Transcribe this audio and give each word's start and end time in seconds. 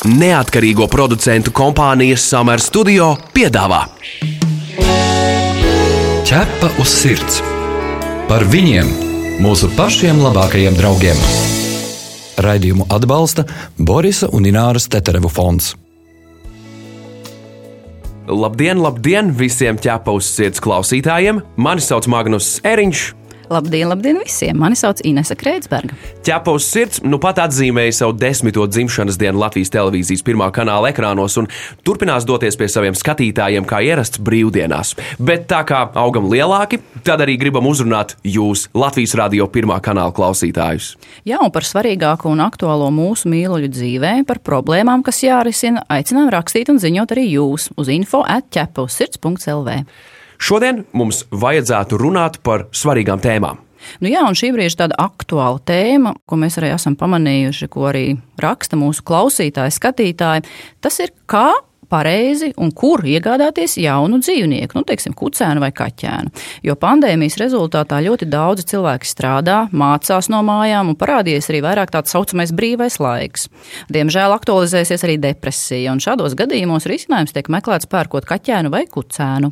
Neatkarīgo 0.00 0.86
producentu 0.88 1.52
kompānijas 1.52 2.22
Summer 2.24 2.60
Studio 2.64 3.10
piedāvā 3.36 3.82
Ķepa 6.24 6.70
uz 6.80 6.94
sirds 7.02 7.42
par 8.30 8.46
viņiem, 8.48 8.88
mūsu 9.44 9.68
pašiem 9.76 10.22
labākajiem 10.24 10.78
draugiem. 10.78 11.20
Raidījumu 12.40 12.88
atbalsta 12.88 13.44
Borisa 13.76 14.30
un 14.32 14.48
Ināras 14.48 14.88
Teterevu 14.88 15.28
fonds. 15.28 15.74
Labdien, 18.24 18.80
labdien 18.80 19.34
visiem 19.36 19.76
ķepa 19.76 20.16
uz 20.16 20.32
sirds 20.32 20.64
klausītājiem! 20.64 21.42
Mani 21.60 21.84
sauc 21.84 22.08
Magnus 22.08 22.54
Eriņš, 22.64 23.04
Labdien, 23.50 23.88
labdien 23.90 24.18
visiem! 24.22 24.54
Mani 24.54 24.76
sauc 24.78 25.00
Inese 25.02 25.34
Kreitsberga. 25.34 25.96
Ķepa 26.22 26.52
uz 26.54 26.68
sirds 26.70 27.00
nu 27.02 27.18
pat 27.18 27.40
atzīmēja 27.42 27.96
savu 27.96 28.12
desmito 28.14 28.62
dzimšanas 28.70 29.16
dienu 29.18 29.40
Latvijas 29.42 29.72
televīzijas 29.74 30.22
pirmā 30.22 30.46
kanāla 30.54 30.92
ekrānos 30.92 31.34
un 31.40 31.48
turpinās 31.82 32.22
doties 32.28 32.54
pie 32.60 32.68
saviem 32.70 32.94
skatītājiem 32.94 33.66
kā 33.66 33.80
ierasts 33.82 34.22
brīvdienās. 34.22 34.92
Bet 35.18 35.48
tā 35.50 35.64
kā 35.66 35.80
augam 35.98 36.28
lielāki, 36.30 36.78
tad 37.02 37.24
arī 37.26 37.34
gribam 37.42 37.66
uzrunāt 37.66 38.14
jūs, 38.22 38.68
Latvijas 38.70 39.16
radio 39.18 39.50
pirmā 39.50 39.80
kanāla 39.82 40.14
klausītājus. 40.14 40.92
Jā, 41.26 41.42
un 41.42 41.50
par 41.50 41.66
svarīgāko 41.66 42.30
un 42.30 42.44
aktuālo 42.46 42.92
mūsu 42.94 43.32
mīluļu 43.34 43.72
dzīvē, 43.74 44.14
par 44.30 44.44
problēmām, 44.46 45.02
kas 45.02 45.24
jārisina, 45.26 45.82
aicinām 45.90 46.30
rakstīt 46.30 46.70
un 46.70 46.78
ziņot 46.78 47.18
arī 47.18 47.26
jūs 47.32 47.72
uz 47.74 47.90
info 47.90 48.22
atķepa 48.22 48.86
uz 48.86 49.02
sirds.lv. 49.02 49.80
Šodien 50.40 50.84
mums 50.96 51.26
vajadzētu 51.30 51.98
runāt 52.00 52.40
par 52.46 52.70
svarīgām 52.72 53.20
tēmām. 53.20 53.60
Nu 54.00 54.10
jā, 54.10 54.22
un 54.28 54.36
šī 54.36 54.50
brīža 54.54 54.82
tāda 54.82 54.98
aktuāla 55.00 55.60
tēma, 55.68 56.14
ko 56.28 56.36
mēs 56.40 56.58
arī 56.60 56.72
esam 56.74 56.96
pamanījuši, 57.00 57.68
ko 57.72 57.88
arī 57.90 58.04
raksta 58.40 58.76
mūsu 58.80 59.04
klausītāji, 59.08 59.76
skatītāji, 59.76 60.44
tas 60.84 61.00
ir 61.00 61.12
kā 61.30 61.48
pareizi 61.90 62.52
un 62.60 62.70
kur 62.76 63.02
iegādāties 63.08 63.74
jaunu 63.82 64.20
dzīvnieku, 64.22 64.78
nu, 64.78 64.84
teiksim, 64.86 65.14
kucēnu 65.18 65.62
vai 65.62 65.72
kaķēnu. 65.74 66.32
Jo 66.66 66.76
pandēmijas 66.78 67.38
rezultātā 67.40 67.98
ļoti 68.06 68.28
daudzi 68.30 68.68
cilvēki 68.70 69.10
strādā, 69.10 69.64
mācās 69.74 70.30
no 70.30 70.42
mājām 70.46 70.92
un 70.92 70.98
parādījies 71.00 71.50
arī 71.50 71.64
vairāk 71.66 71.94
tāds 71.96 72.14
saucamais 72.14 72.54
brīvais 72.54 73.00
laiks. 73.02 73.48
Diemžēl 73.90 74.36
aktualizēsies 74.36 75.06
arī 75.08 75.18
depresija, 75.24 75.90
un 75.90 76.04
šādos 76.04 76.38
gadījumos 76.38 76.86
risinājums 76.90 77.34
tiek 77.34 77.50
meklēts 77.50 77.90
pērkot 77.90 78.28
kaķēnu 78.30 78.72
vai 78.72 78.86
kucēnu. 78.90 79.50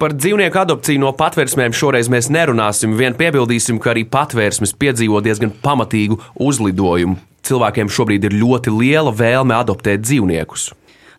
Par 0.00 0.14
dzīvnieku 0.16 0.58
adopciju 0.60 1.02
no 1.02 1.12
patvērsmēm 1.16 1.74
šoreiz 1.76 2.10
mēs 2.12 2.30
nerunāsim. 2.32 2.96
Vien 2.98 3.16
piebildīsim, 3.18 3.78
ka 3.82 3.92
arī 3.94 4.06
patvērsmes 4.10 4.74
piedzīvo 4.78 5.22
diezgan 5.24 5.54
pamatīgu 5.64 6.20
uzlidojumu. 6.42 7.18
Cilvēkiem 7.44 7.90
šobrīd 7.92 8.24
ir 8.24 8.38
ļoti 8.40 8.72
liela 8.72 9.12
vēlme 9.14 9.54
adoptēt 9.58 10.02
dzīvniekus. 10.06 10.70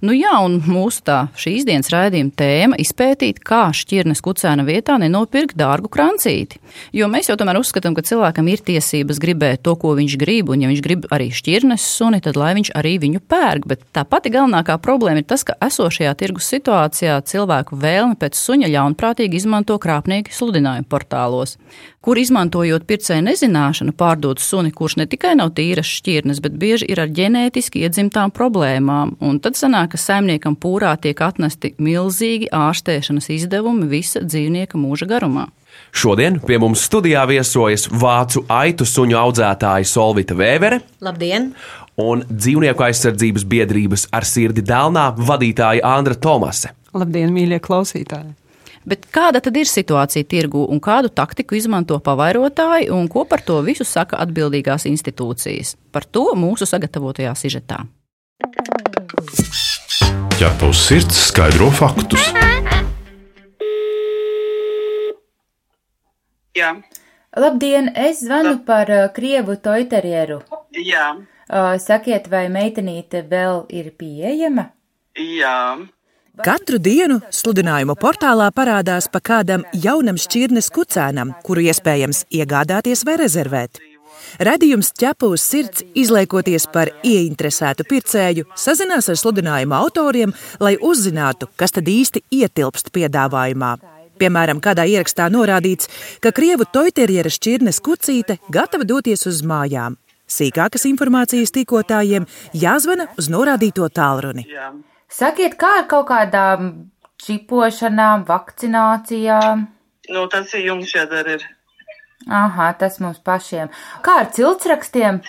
Nu 0.05 0.13
jā, 0.13 0.35
un 0.45 0.59
mūsu 0.61 1.01
tā 1.07 1.15
šīs 1.39 1.63
dienas 1.65 1.89
raidījuma 1.89 2.33
tēma- 2.37 2.77
izpētīt, 2.83 3.39
kā 3.41 3.71
šķirnes 3.73 4.21
kucēna 4.21 4.61
vietā 4.67 4.99
nenopirkt 5.01 5.55
dārgu 5.57 5.89
krancīti. 5.89 6.59
Jo 6.93 7.07
mēs 7.07 7.29
jau 7.29 7.37
tomēr 7.39 7.57
uzskatām, 7.57 7.95
ka 7.95 8.03
cilvēkam 8.05 8.47
ir 8.51 8.61
tiesības 8.61 9.17
gribēt 9.17 9.63
to, 9.63 9.75
ko 9.75 9.95
viņš 9.95 10.17
grib, 10.17 10.49
un 10.49 10.61
ja 10.61 10.67
viņš 10.69 10.81
grib 10.83 11.07
arī 11.09 11.31
šķirnes 11.31 11.81
suni, 11.81 12.21
tad 12.21 12.35
lai 12.35 12.53
viņš 12.53 12.69
arī 12.75 12.99
viņu 12.99 13.19
pērk. 13.27 13.65
Bet 13.65 13.79
tā 13.93 14.05
pati 14.05 14.29
galvenākā 14.29 14.77
problēma 14.77 15.17
ir 15.17 15.23
tas, 15.23 15.43
ka 15.43 15.55
esošajā 15.59 16.13
tirgus 16.15 16.51
situācijā 16.53 17.23
cilvēku 17.25 17.73
vēlme 17.73 18.15
pēc 18.15 18.35
suņa 18.35 18.67
ļaunprātīgi 18.69 19.33
izmanto 19.33 19.79
krāpnieki 19.79 20.29
sludinājumu 20.29 20.85
portālos 20.85 21.57
kur 22.05 22.19
izmantojot 22.21 22.83
pircēju 22.85 23.23
nezināšanu, 23.25 23.95
pārdod 23.97 24.41
suni, 24.41 24.69
kurš 24.75 24.99
ne 25.01 25.07
tikai 25.09 25.33
nav 25.39 25.55
tīras 25.57 25.89
šķirnes, 25.89 26.41
bet 26.43 26.57
bieži 26.61 26.85
ir 26.93 27.01
ar 27.01 27.09
ģenētiski 27.09 27.81
iedzimtām 27.81 28.33
problēmām. 28.35 29.15
Un 29.25 29.39
tad 29.41 29.57
sanāk, 29.57 29.94
ka 29.95 30.01
saimniekam 30.01 30.57
pūrā 30.59 30.91
tiek 30.99 31.21
atnesti 31.23 31.73
milzīgi 31.79 32.49
ārstēšanas 32.51 33.29
izdevumi 33.37 33.87
visa 33.87 34.21
dzīvnieka 34.25 34.79
mūža 34.79 35.07
garumā. 35.07 35.47
Šodien 35.95 36.41
pie 36.43 36.59
mums 36.59 36.83
studijā 36.87 37.23
viesojas 37.29 37.87
vācu 37.91 38.43
aitu 38.51 38.87
suņu 38.87 39.15
audzētāja 39.19 39.87
Solvita 39.87 40.35
Vēvere. 40.35 40.81
Labdien! 41.03 41.53
Un 41.95 42.25
dzīvnieku 42.27 42.83
aizsardzības 42.89 43.45
biedrības 43.47 44.09
ar 44.15 44.27
sirdi 44.27 44.63
dēlnā 44.67 45.13
vadītāja 45.15 45.83
Andra 45.87 46.15
Tomase. 46.19 46.73
Labdien, 46.95 47.31
mīļie 47.35 47.61
klausītāji! 47.63 48.35
Bet 48.85 49.07
kāda 49.15 49.39
tad 49.41 49.55
ir 49.57 49.65
situācija 49.65 50.27
tirgu 50.29 50.67
un 50.69 50.81
kādu 50.83 51.09
taktiku 51.09 51.55
izmanto 51.57 51.97
pavairotāji 52.03 52.91
un 52.93 53.07
ko 53.09 53.23
par 53.25 53.41
to 53.47 53.63
visu 53.65 53.87
saka 53.87 54.19
atbildīgās 54.27 54.85
institūcijas? 54.91 55.73
Par 55.95 56.05
to 56.05 56.27
mūsu 56.37 56.67
sagatavotajā 56.69 57.31
sižetā. 57.39 57.85
Ķepa 60.35 60.67
uz 60.69 60.79
sirds 60.87 61.17
skaidro 61.29 61.69
faktus. 61.71 62.23
Jā, 66.55 66.69
Labdien, 67.35 67.89
es 67.99 68.21
zvanu 68.23 68.57
par 68.67 68.91
uh, 68.91 69.07
krievu 69.15 69.57
toiterieru. 69.61 70.41
jā, 70.71 71.15
Uh, 71.45 71.75
sakiet, 71.77 72.25
vai 72.25 72.47
meitenīte 72.49 73.19
vēl 73.29 73.67
ir 73.69 73.91
pieejama? 73.93 74.71
jā. 75.15 75.77
Katru 76.43 76.79
dienu 76.81 77.19
sludinājumu 77.29 77.93
portālā 77.95 78.47
parādās 78.51 79.05
pa 79.07 79.21
kādam 79.21 79.61
jaunam 79.71 80.17
šķirnes 80.17 80.71
kucēnam, 80.73 81.35
kuru 81.45 81.61
iespējams 81.69 82.25
iegādāties 82.33 83.05
vai 83.05 83.15
rezervēt. 83.21 83.77
Radījums 84.39 84.91
ķepa 84.99 85.29
uz 85.31 85.43
sirds, 85.43 85.83
izliekoties 85.97 86.67
par 86.73 86.91
ieinteresētu 87.03 87.87
pircēju, 87.89 88.47
sazinās 88.59 89.09
ar 89.11 89.19
sludinājumu 89.19 89.75
autoriem, 89.77 90.33
lai 90.59 90.75
uzzinātu, 90.77 91.49
kas 91.59 91.75
tad 91.75 91.89
īsti 91.91 92.25
ietilpst 92.41 92.93
piedāvājumā. 92.95 93.75
Piemēram, 94.19 94.61
kādā 94.63 94.85
ierakstā 94.87 95.27
norādīts, 95.31 95.89
ka 96.23 96.31
krievu 96.35 96.67
toiterjera 96.71 97.31
šķirnes 97.31 97.81
kucīte 97.83 98.37
gatava 98.51 98.87
doties 98.87 99.25
uz 99.27 99.41
mājām. 99.43 99.97
Sīkākas 100.25 100.87
informācijas 100.89 101.53
tīkotājiem 101.53 102.25
jāzvana 102.57 103.09
uz 103.19 103.29
norādīto 103.29 103.87
tālruni. 103.93 104.47
Sakiet, 105.11 105.59
kā 105.59 105.81
ar 105.81 105.89
kaut 105.91 106.07
kādām 106.09 106.71
čipošanām, 107.21 108.25
vakcinācijām? 108.27 109.67
Nu, 110.15 110.25
tas 110.31 110.53
ir 110.57 110.65
jums 110.71 110.95
jādara. 110.95 111.37
Aha, 112.25 112.73
tas 112.79 112.99
mums 112.99 113.19
pašiem. 113.21 113.69
Kā 114.05 114.21
ar 114.23 114.29
ciltsrakstiem? 114.33 115.21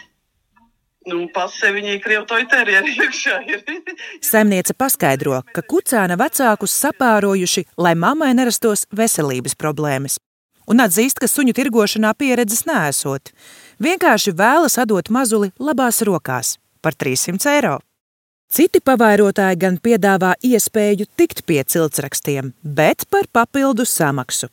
Nu, 1.07 1.21
pasē 1.31 1.71
viņai 1.71 2.01
krievtoju 2.03 2.49
terjeri 2.51 2.97
iekšā 2.99 3.37
ir. 3.47 3.61
Saimniece 4.29 4.75
paskaidro, 4.75 5.39
ka 5.55 5.62
kucēna 5.62 6.17
vecākus 6.19 6.75
sapārojuši, 6.83 7.67
lai 7.79 7.95
mammai 7.95 8.33
nerastos 8.35 8.89
veselības 8.91 9.55
problēmas. 9.55 10.19
Un 10.67 10.83
atzīst, 10.83 11.21
ka 11.23 11.29
suņu 11.31 11.55
tirgošanā 11.55 12.11
pieredzes 12.19 12.65
nesot. 12.67 13.31
Vienkārši 13.79 14.35
vēlas 14.35 14.81
atdot 14.83 15.12
mazuli 15.15 15.53
labās 15.62 16.03
rokās 16.03 16.56
par 16.83 16.99
300 16.99 17.53
eiro. 17.55 17.77
Citi 18.51 18.81
pavairotāji 18.83 19.59
gan 19.62 19.79
piedāvā 19.83 20.35
iespēju 20.43 21.06
tikt 21.19 21.45
pie 21.47 21.62
ciltsrakstiem, 21.62 22.53
bet 22.62 23.06
par 23.11 23.27
papildu 23.31 23.87
samaksu. 23.87 24.51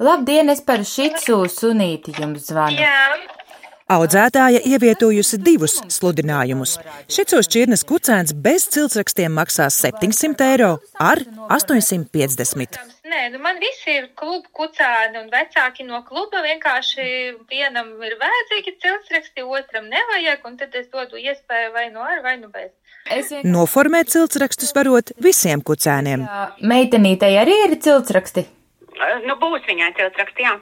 Labdien, 0.00 0.48
es 0.48 0.62
par 0.64 0.84
šicu 0.88 1.42
sunīti 1.52 2.14
jums 2.16 2.48
zvanu. 2.48 2.80
Audzētāja 3.92 4.62
ievietojusi 4.64 5.36
divus 5.42 5.74
sludinājumus. 5.92 6.78
Šis 7.12 7.34
šķirnes 7.48 7.82
kucēns 7.84 8.32
bez 8.32 8.64
ciltsrakstiem 8.72 9.34
maksās 9.36 9.76
700 9.82 10.46
eiro 10.54 10.70
ar 11.02 11.20
850. 11.50 12.78
Nē, 13.12 13.26
nu 13.34 13.42
man 13.44 13.58
visi 13.60 13.98
ir 13.98 14.06
klubu 14.16 14.48
kucēni 14.56 15.20
un 15.20 15.28
vecāki 15.32 15.84
no 15.84 16.00
kluba. 16.06 16.40
Vienkārši 16.46 17.04
vienam 17.50 17.90
ir 18.06 18.16
vajadzīgi 18.22 18.76
ciltsraksti, 18.80 19.44
otram 19.44 19.90
nevajag, 19.92 20.46
un 20.48 20.56
tad 20.62 20.78
es 20.80 20.88
dodu 20.88 21.20
iespēju 21.20 21.74
vai 21.76 21.90
nu 21.92 22.00
ar, 22.00 22.22
vai 22.24 22.38
nu 22.40 22.48
bez. 22.54 22.72
Es 23.10 23.28
vien... 23.34 23.44
Noformēt 23.52 24.14
ciltsrakstus 24.14 24.72
varot 24.72 25.12
visiem 25.20 25.60
kucēniem. 25.60 26.24
Meitenītei 26.64 27.34
arī 27.42 27.58
ir 27.66 27.76
ciltsraksti. 27.84 28.46
Nu, 29.26 29.38
būs 29.40 29.64
viņai 29.68 29.90
ciltraksti, 29.98 30.46
jā. 30.46 30.58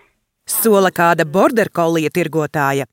Sola 0.51 0.91
kāda 0.95 1.27
borderkolija 1.27 2.11
tirgotāja. 2.15 2.87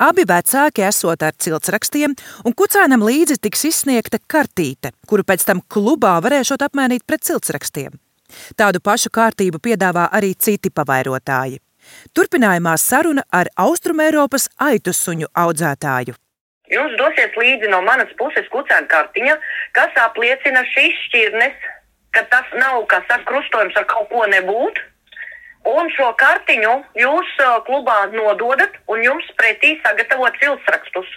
Abi 0.00 0.24
vecāki 0.24 0.84
esot 0.86 1.22
ar 1.22 1.34
ciltsrakstiem, 1.36 2.14
un 2.48 2.54
kucēnam 2.56 3.02
līdzi 3.04 3.36
tiks 3.44 3.66
izsniegta 3.68 4.16
kartīte, 4.32 4.94
kuru 5.08 5.26
pēc 5.28 5.44
tam 5.44 5.60
klubā 5.60 6.14
varēšot 6.24 6.64
apmainīt 6.64 7.04
pret 7.04 7.26
ciltsrakstiem. 7.28 7.98
Tādu 8.56 8.80
pašu 8.80 9.10
kārtību 9.12 9.60
piedāvā 9.60 10.06
arī 10.16 10.32
citi 10.38 10.70
pavairotāji. 10.72 11.60
Turpinājumā 12.16 12.76
saruna 12.80 13.26
ar 13.32 13.50
Austrumēropas 13.60 14.48
aitu 14.70 14.94
suņu 14.96 15.28
audzētāju. 15.44 16.16
Jums 16.70 16.94
dosies 16.96 17.34
līdzi 17.34 17.68
no 17.72 17.80
manas 17.82 18.12
puses 18.18 18.46
kucēna 18.52 18.86
kartiņa, 18.88 19.36
kas 19.76 19.96
apliecina 20.04 20.62
šīs 20.70 21.00
šķirnes, 21.08 21.70
ka 22.16 22.24
tas 22.32 22.48
nav, 22.58 22.84
kā 22.90 23.02
saka, 23.08 23.24
krustojums 23.28 23.76
ar 23.76 23.86
kaut 23.90 24.08
ko 24.12 24.26
nebūt. 24.30 24.80
Un 25.70 25.90
šo 25.92 26.08
kartiņu 26.16 26.72
jūs 26.96 27.32
uh, 27.44 27.58
klubā 27.66 28.06
nododat, 28.14 28.78
un 28.88 29.02
jums 29.04 29.26
pretī 29.36 29.76
sagatavot 29.84 30.38
ciltsrakstus. 30.40 31.10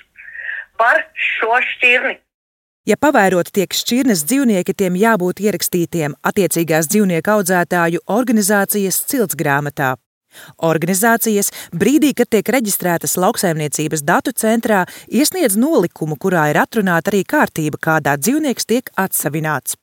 par 0.78 1.04
šo 1.14 1.60
šķirni. 1.62 2.18
Ja 2.90 2.98
pavērot 3.00 3.52
tiek 3.56 3.72
šķirnes 3.72 4.26
dzīvnieki, 4.28 4.74
tiem 4.76 4.98
jābūt 5.00 5.40
ierakstītiem 5.46 6.18
attiecīgās 6.28 6.90
dzīvnieku 6.92 7.32
audzētāju 7.38 8.02
organizācijas 8.12 8.98
ciltsgrāmatā. 9.12 9.94
Organizācijas 10.66 11.52
brīdī, 11.72 12.12
kad 12.18 12.32
tiek 12.34 12.50
reģistrētas 12.56 13.16
lauksaimniecības 13.22 14.04
datu 14.04 14.34
centrā, 14.36 14.82
iesniedz 15.08 15.56
nolikumu, 15.62 16.18
kurā 16.18 16.50
ir 16.52 16.60
atrunāta 16.60 17.14
arī 17.14 17.22
kārtība, 17.24 17.80
kādā 17.80 18.18
dzīvnieks 18.20 18.68
tiek 18.68 18.92
atsavināts. 19.00 19.78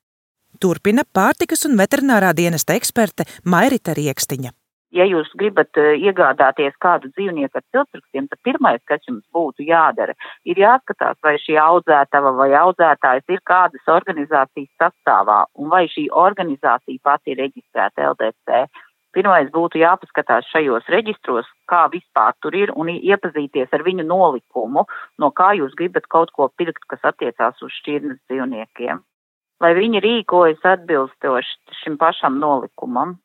Turpina 0.61 1.07
pārtikas 1.17 1.65
un 1.65 1.79
veterinārā 1.81 2.35
dienesta 2.37 2.75
eksperte 2.77 3.25
Mairita 3.49 3.95
Riekstiņa. 3.97 4.51
Ja 4.93 5.07
jūs 5.07 5.31
gribat 5.39 5.79
eh, 5.79 5.95
iegādāties 6.03 6.75
kādu 6.83 7.09
dzīvnieku 7.15 7.57
ar 7.57 7.65
ciltrakstiem, 7.73 8.27
tad 8.29 8.41
pirmais, 8.45 8.83
kas 8.91 9.01
jums 9.07 9.23
būtu 9.33 9.65
jādara, 9.69 10.17
ir 10.45 10.59
jāskatās, 10.59 11.17
vai 11.25 11.37
šī 11.41 11.57
audzētava 11.63 12.35
vai 12.37 12.51
audzētājs 12.59 13.31
ir 13.31 13.41
kādas 13.47 13.89
organizācijas 13.95 14.71
sastāvā 14.83 15.45
un 15.55 15.71
vai 15.73 15.85
šī 15.95 16.09
organizācija 16.27 17.07
pati 17.07 17.33
ir 17.33 17.41
reģistrēta 17.45 18.11
LDC. 18.11 18.65
Pirmais 19.15 19.49
būtu 19.55 19.81
jāpaskatās 19.81 20.51
šajos 20.53 20.91
reģistros, 20.93 21.47
kā 21.71 21.87
vispār 21.95 22.35
tur 22.43 22.55
ir, 22.59 22.75
un 22.77 22.91
iepazīties 22.93 23.73
ar 23.73 23.87
viņu 23.87 24.05
nolikumu, 24.11 24.85
no 25.19 25.31
kā 25.33 25.55
jūs 25.59 25.73
gribat 25.79 26.11
kaut 26.11 26.35
ko 26.37 26.51
pirkt, 26.59 26.85
kas 26.91 27.09
attiecās 27.15 27.63
uz 27.63 27.79
šķirnes 27.81 28.21
dzīvniekiem. 28.27 29.01
Lai 29.61 29.75
viņi 29.77 30.01
rīkojas 30.01 30.63
atbilstoši 30.65 31.83
šim 31.83 31.99
pašam 32.01 32.39
nolikumam. 32.41 33.19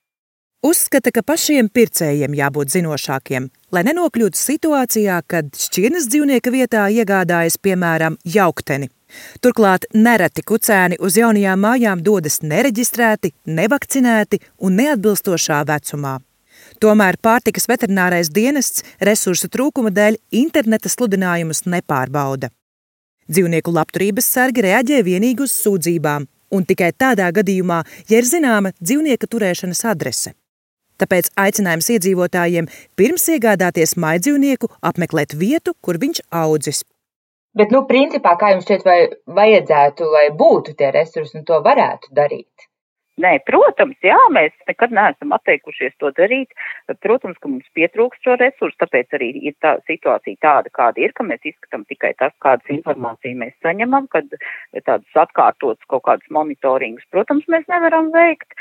Uzskata, 0.65 1.11
ka 1.13 1.21
pašiem 1.21 1.67
pircējiem 1.69 2.33
jābūt 2.33 2.71
zinošākiem, 2.73 3.47
lai 3.75 3.83
nenokļūtu 3.85 4.39
situācijā, 4.39 5.19
kad 5.29 5.51
šķirnes 5.53 6.07
dzīvnieka 6.09 6.53
vietā 6.53 6.87
iegādājas, 6.89 7.59
piemēram, 7.61 8.17
jaukteni. 8.25 8.89
Turklāt 9.45 9.85
nereti 9.93 10.41
kucēni 10.41 10.97
uz 10.97 11.19
jaunajām 11.21 11.61
mājām 11.61 12.01
dodas 12.01 12.39
nereģistrēti, 12.41 13.35
nevakcinēti 13.45 14.41
un 14.65 14.79
neatbilstošā 14.81 15.61
vecumā. 15.69 16.17
Tomēr 16.81 17.19
pārtikas 17.21 17.69
veterinārais 17.69 18.33
dienests 18.33 18.83
resursu 19.09 19.51
trūkuma 19.53 19.93
dēļ 19.93 20.17
interneta 20.41 20.89
sludinājumus 20.89 21.67
nepārbauda. 21.69 22.49
Dzīvnieku 23.25 23.71
labturības 23.73 24.25
sargi 24.35 24.61
reaģē 24.67 24.99
vienīgi 25.05 25.41
uz 25.47 25.53
sūdzībām, 25.57 26.27
un 26.53 26.65
tikai 26.69 26.91
tādā 26.93 27.31
gadījumā, 27.33 27.79
ja 28.09 28.19
ir 28.21 28.27
zināma 28.29 28.71
dzīvnieka 28.77 29.29
turēšanas 29.31 29.81
adrese. 29.89 30.35
Tāpēc 31.01 31.31
aicinājums 31.41 31.89
iedzīvotājiem 31.95 32.69
pirms 32.95 33.25
iegādāties 33.33 33.95
maidzīvnieku 33.99 34.69
apmeklēt 34.89 35.33
vietu, 35.41 35.73
kur 35.81 35.97
viņš 35.99 36.21
audzis. 36.43 36.83
Bet, 37.55 37.73
nu, 37.73 37.81
principā, 37.89 38.35
kā 38.39 38.53
jums 38.53 38.67
šķiet, 38.67 38.85
vai 38.85 38.99
vajadzētu, 39.39 40.07
lai 40.11 40.25
būtu 40.37 40.75
tie 40.77 40.91
resursi 40.93 41.39
un 41.39 41.45
to 41.47 41.59
varētu 41.65 42.13
darīt? 42.15 42.69
Nē, 43.23 43.37
protams, 43.47 43.95
jā, 44.03 44.17
mēs 44.35 44.51
nekad 44.67 44.91
neesam 44.91 45.31
atteikušies 45.37 45.93
to 46.03 46.09
darīt. 46.17 46.49
Protams, 46.99 47.37
ka 47.39 47.47
mums 47.47 47.67
pietrūkst 47.77 48.27
šo 48.27 48.33
resursu, 48.41 48.75
tāpēc 48.83 49.15
arī 49.15 49.29
ir 49.39 49.53
tā 49.63 49.77
situācija 49.87 50.41
tāda, 50.43 50.71
kāda 50.75 50.99
ir, 50.99 51.13
ka 51.15 51.23
mēs 51.23 51.47
izskatām 51.47 51.85
tikai 51.87 52.11
tas, 52.19 52.33
kādas 52.43 52.73
informāciju 52.75 53.37
mēs 53.39 53.55
saņemam, 53.63 54.09
kad 54.11 54.27
tādas 54.81 55.21
atkārtotas 55.23 55.87
kaut 55.87 56.03
kādas 56.09 56.27
monitoringas, 56.27 57.07
protams, 57.15 57.47
mēs 57.47 57.63
nevaram 57.71 58.11
veikt. 58.15 58.51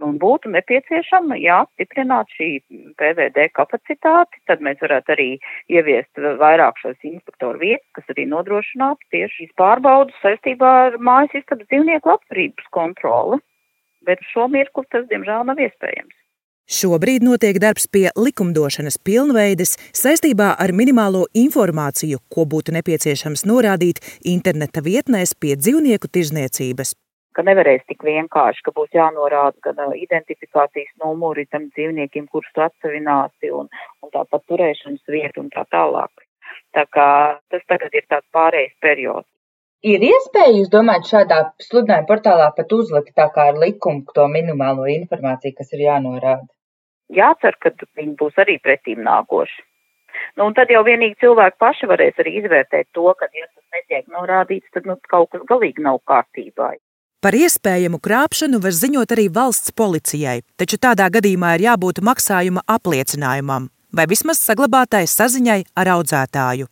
Un 0.00 0.16
būtu 0.16 0.48
nepieciešama, 0.48 1.36
jā, 1.36 1.58
stiprināt 1.74 2.32
šī 2.32 2.48
PVD 2.96 3.50
kapacitāti, 3.52 4.40
tad 4.48 4.64
mēs 4.64 4.80
varētu 4.80 5.12
arī 5.12 5.28
ieviest 5.68 6.22
vairāk 6.40 6.80
šos 6.80 6.96
inspektoru 7.04 7.60
vietas, 7.60 7.84
kas 7.98 8.08
arī 8.16 8.24
nodrošinātu 8.32 9.12
tieši 9.12 9.42
šīs 9.42 9.52
pārbaudas 9.60 10.16
saistībā 10.24 10.72
ar 10.86 10.98
mājas 11.04 11.42
istabas 11.42 11.68
dzīvnieku 11.68 12.14
labturības 12.14 12.72
kontroli 12.72 13.42
bet 14.06 14.22
šo 14.32 14.48
mirkli 14.52 14.86
tas, 14.90 15.06
diemžēl, 15.12 15.46
nav 15.48 15.60
iespējams. 15.60 16.16
Šobrīd 16.70 17.24
notiek 17.26 17.56
darbs 17.58 17.88
pie 17.90 18.04
likumdošanas 18.14 19.00
pilnveides 19.02 19.72
saistībā 20.00 20.52
ar 20.64 20.70
minimālo 20.70 21.24
informāciju, 21.34 22.20
ko 22.30 22.44
būtu 22.52 22.70
nepieciešams 22.76 23.42
norādīt 23.50 23.98
interneta 24.32 24.78
vietnēs 24.86 25.34
pie 25.34 25.56
dzīvnieku 25.58 26.12
tirzniecības. 26.14 26.94
Ka 27.34 27.42
nevarēs 27.46 27.82
tik 27.90 28.06
vienkārši, 28.06 28.62
ka 28.62 28.74
būs 28.76 28.94
jānorāda 28.94 29.58
gan 29.66 29.96
identifikācijas 29.98 30.94
numuri 31.02 31.48
tam 31.50 31.66
dzīvniekiem, 31.74 32.30
kurus 32.30 32.62
atsevināsi, 32.68 33.50
un, 33.50 33.66
un 34.02 34.14
tāpat 34.14 34.46
turēšanas 34.46 35.02
vietu 35.10 35.42
un 35.42 35.50
tā 35.50 35.66
tālāk. 35.74 36.22
Tā 36.78 36.86
kā 36.94 37.10
tas 37.50 37.66
tagad 37.66 37.98
ir 37.98 38.06
tāds 38.06 38.30
pārējais 38.30 38.78
periods. 38.78 39.26
Ir 39.80 40.02
iespēja, 40.04 40.58
jūs 40.58 40.68
domājat, 40.72 41.08
šādā 41.08 41.38
sludinājuma 41.64 42.08
portālā 42.08 42.50
pat 42.56 42.72
uzlikt 42.76 43.14
tā 43.16 43.30
kā 43.32 43.46
ar 43.52 43.60
likumu 43.60 44.04
to 44.14 44.26
minimālo 44.28 44.84
informāciju, 44.92 45.56
kas 45.56 45.72
ir 45.72 45.86
jānorāda? 45.86 46.44
Jācer, 47.10 47.56
ka 47.62 47.72
viņi 47.96 48.14
būs 48.20 48.36
arī 48.38 48.58
pretīm 48.60 49.00
nākoši. 49.06 49.64
Nu, 50.36 50.50
un 50.50 50.54
tad 50.54 50.68
jau 50.70 50.82
vienīgi 50.84 51.16
cilvēki 51.24 51.56
paši 51.64 51.88
varēs 51.88 52.20
arī 52.20 52.36
izvērtēt 52.42 52.90
to, 52.94 53.08
ka, 53.16 53.30
ja 53.32 53.48
tas 53.48 53.78
netiek 53.78 54.06
norādīts, 54.12 54.68
tad 54.74 54.86
nu, 54.86 54.98
kaut 55.08 55.32
kas 55.32 55.48
galīgi 55.48 55.82
nav 55.86 56.02
kārtībā. 56.06 56.74
Par 57.24 57.36
iespējamu 57.36 58.00
krāpšanu 58.04 58.60
var 58.60 58.76
ziņot 58.76 59.16
arī 59.16 59.26
valsts 59.32 59.72
policijai, 59.76 60.40
taču 60.60 60.76
tādā 60.80 61.08
gadījumā 61.12 61.56
ir 61.56 61.70
jābūt 61.70 62.04
maksājuma 62.04 62.64
apliecinājumam 62.68 63.68
vai 63.92 64.06
vismaz 64.10 64.40
saglabātai 64.44 65.06
saziņai 65.10 65.62
ar 65.78 65.94
audzētāju. 65.96 66.68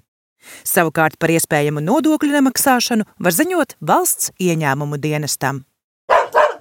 Savukārt 0.67 1.19
par 1.21 1.33
iespējamu 1.35 1.85
nodokļu 1.85 2.35
nemaksāšanu 2.37 3.09
var 3.19 3.35
ziņot 3.35 3.79
valsts 3.81 4.33
ieņēmumu 4.41 5.01
dienestam. 5.03 5.65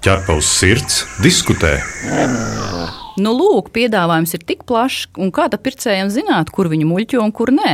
Ķerpa 0.04 0.38
uz 0.38 0.48
sirds, 0.48 1.02
diskutē. 1.24 1.78
Nu, 3.18 3.34
lūk, 3.34 3.72
piedāvājums 3.74 4.36
ir 4.38 4.44
tik 4.46 4.62
plašs, 4.70 5.08
un 5.18 5.32
kā 5.34 5.48
tad 5.50 5.64
pircējiem 5.66 6.12
zināt, 6.14 6.52
kur 6.54 6.70
viņu 6.70 6.86
muļķo 6.86 7.24
un 7.24 7.34
kur 7.34 7.50
nē? 7.56 7.72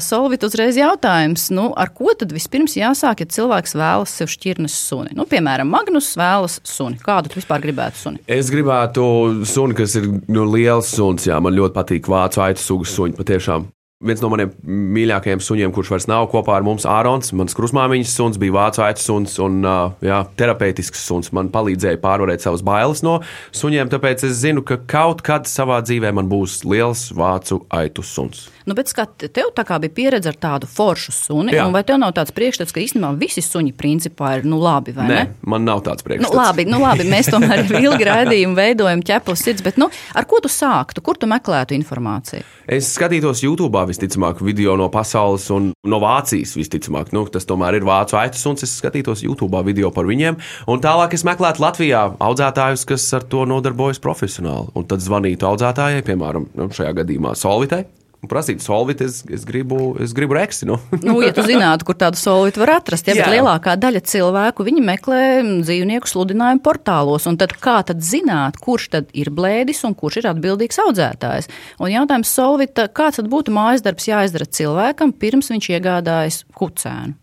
Solvit 0.00 0.44
uzreiz 0.46 0.78
jautājums, 0.78 1.48
nu, 1.52 1.66
ar 1.76 1.90
ko 1.92 2.14
tad 2.16 2.32
vispirms 2.32 2.78
jāsāk, 2.78 3.20
ja 3.20 3.32
cilvēks 3.36 3.74
vēlas 3.76 4.14
sev 4.16 4.30
šķirnes 4.32 4.76
suni? 4.78 5.12
Nu, 5.18 5.26
piemēram, 5.28 5.68
Magnus 5.68 6.14
vēlas 6.16 6.60
suni. 6.64 6.96
Kādu 7.02 7.28
tu 7.28 7.40
vispār 7.42 7.60
gribētu 7.60 8.00
suni? 8.00 8.22
Es 8.30 8.48
gribētu 8.54 9.04
suni, 9.48 9.76
kas 9.76 9.98
ir 10.00 10.08
nu, 10.32 10.46
liels 10.54 10.94
suns. 10.96 11.28
Jā, 11.28 11.42
man 11.42 11.58
ļoti 11.58 11.76
patīk 11.76 12.08
vācu 12.08 12.40
aitu 12.46 12.64
sugas 12.64 12.94
suņi. 12.96 13.18
Patiešām 13.18 13.68
viens 14.02 14.22
no 14.22 14.30
maniem 14.32 14.52
mīļākajiem 14.66 15.42
suņiem, 15.42 15.72
kurš 15.74 15.92
vairs 15.94 16.08
nav 16.10 16.28
kopā 16.32 16.56
ar 16.58 16.66
mums, 16.66 16.86
Ārons. 16.88 17.32
Mans 17.38 17.56
krusmāmiņas 17.56 18.14
suns 18.18 18.40
bija 18.42 18.56
vācu 18.56 18.84
aitu 18.86 19.04
suns 19.04 19.38
un 19.42 19.62
jā, 20.04 20.20
terapeitisks 20.38 21.04
suns. 21.06 21.32
Man 21.36 21.52
palīdzēja 21.54 22.00
pārvarēt 22.02 22.44
savas 22.44 22.64
bailes 22.66 23.04
no 23.06 23.20
suņiem, 23.56 23.90
tāpēc 23.92 24.26
es 24.28 24.40
zinu, 24.42 24.64
ka 24.66 24.80
kaut 24.90 25.22
kad 25.26 25.48
savā 25.50 25.80
dzīvē 25.86 26.12
man 26.16 26.30
būs 26.30 26.62
liels 26.68 27.08
vācu 27.16 27.62
aitu 27.72 28.04
suns. 28.06 28.48
Nu, 28.66 28.76
bet 28.78 28.90
skat, 28.92 29.26
tev 29.34 29.50
tā 29.56 29.64
kā 29.66 29.78
bija 29.82 29.94
pieredze 29.94 30.30
ar 30.30 30.38
tādu 30.38 30.68
foršu 30.70 31.14
suni, 31.14 31.54
vai 31.74 31.82
tev 31.86 31.98
nav 32.02 32.14
tāds 32.16 32.34
priekšstats, 32.34 32.74
ka 32.74 32.82
īstenībā 32.82 33.12
visi 33.18 33.42
suņi 33.42 33.74
principā 33.78 34.36
ir 34.38 34.46
nu, 34.48 34.60
labi? 34.62 34.94
Nē, 34.96 35.08
ne? 35.08 35.22
man 35.48 35.66
nav 35.66 35.82
tāds 35.86 36.04
priekšstats. 36.06 36.30
Nu, 36.30 36.38
labi, 36.38 36.66
nu, 36.68 36.80
labi, 36.82 37.06
mēs 37.10 37.30
tomēr 37.34 37.64
ilgi 37.86 38.08
raidījumu 38.08 38.58
veidojam 38.58 39.02
ķepus 39.06 39.44
sirds, 39.46 39.64
bet 39.66 39.80
nu, 39.82 39.90
ar 40.14 40.28
ko 40.30 40.42
tu 40.42 40.50
sāktu? 40.52 41.02
Kur 41.04 41.18
tu 41.18 41.28
meklētu 41.30 41.76
informāciju? 41.78 42.44
Es 42.72 42.92
skatītos 42.94 43.42
YouTube 43.42 43.80
visticamāk, 43.88 44.42
video 44.44 44.76
no 44.78 44.86
pasaules 44.92 45.48
un 45.54 45.72
no 45.88 45.98
Vācijas. 46.02 46.54
Visticamāk, 46.58 47.10
nu, 47.16 47.24
tas 47.32 47.46
tomēr 47.48 47.80
ir 47.80 47.86
vācu 47.88 48.18
aitas, 48.20 48.44
un 48.46 48.58
es 48.60 48.76
skatītos 48.78 49.24
YouTube 49.26 49.62
video 49.66 49.90
par 49.94 50.06
viņiem. 50.06 50.38
Un 50.70 50.84
tālāk 50.84 51.16
es 51.16 51.26
meklētu 51.26 51.64
Latvijā 51.64 52.04
audzētājus, 52.22 52.86
kas 52.88 53.08
ar 53.18 53.26
to 53.26 53.42
nodarbojas 53.48 54.02
profesionāli. 54.02 54.70
Un 54.78 54.86
tad 54.88 55.02
zvanītu 55.02 55.48
audzētājai, 55.50 56.06
piemēram, 56.06 56.52
nu, 56.58 56.70
šajā 56.76 56.94
gadījumā 57.02 57.34
Solvitai 57.38 57.82
un 58.22 58.30
prasīt 58.30 58.62
solvītu, 58.62 59.06
es, 59.08 59.20
es 59.34 59.44
gribu, 59.46 59.92
es 60.02 60.14
gribu 60.14 60.36
reksi. 60.38 60.66
Nu. 60.68 60.78
nu, 61.06 61.16
ja 61.24 61.32
tu 61.34 61.44
zinātu, 61.46 61.86
kur 61.88 61.98
tādu 61.98 62.20
solvītu 62.20 62.62
var 62.62 62.76
atrast, 62.78 63.10
ja, 63.10 63.26
lielākā 63.30 63.74
daļa 63.80 64.02
cilvēku 64.06 64.66
meklē 64.82 65.22
dzīvnieku 65.62 66.10
sludinājumu 66.10 66.62
portālos. 66.64 67.26
Tad 67.42 67.56
kā 67.62 67.80
tad 67.86 68.02
zināt, 68.06 68.60
kurš 68.62 68.88
tad 68.94 69.10
ir 69.12 69.32
blēdis 69.34 69.82
un 69.88 69.96
kurš 69.98 70.20
ir 70.22 70.30
atbildīgs 70.30 70.78
audzētājs? 70.84 71.50
Un 71.82 71.90
jautājums 71.90 72.30
solvīta, 72.30 72.86
kāds 72.88 73.18
tad 73.18 73.30
būtu 73.32 73.54
mājas 73.54 73.82
darbs 73.82 74.06
jāizdara 74.08 74.46
cilvēkam, 74.46 75.14
pirms 75.14 75.50
viņš 75.52 75.72
iegādājas 75.74 76.42
kucēnu? 76.54 77.18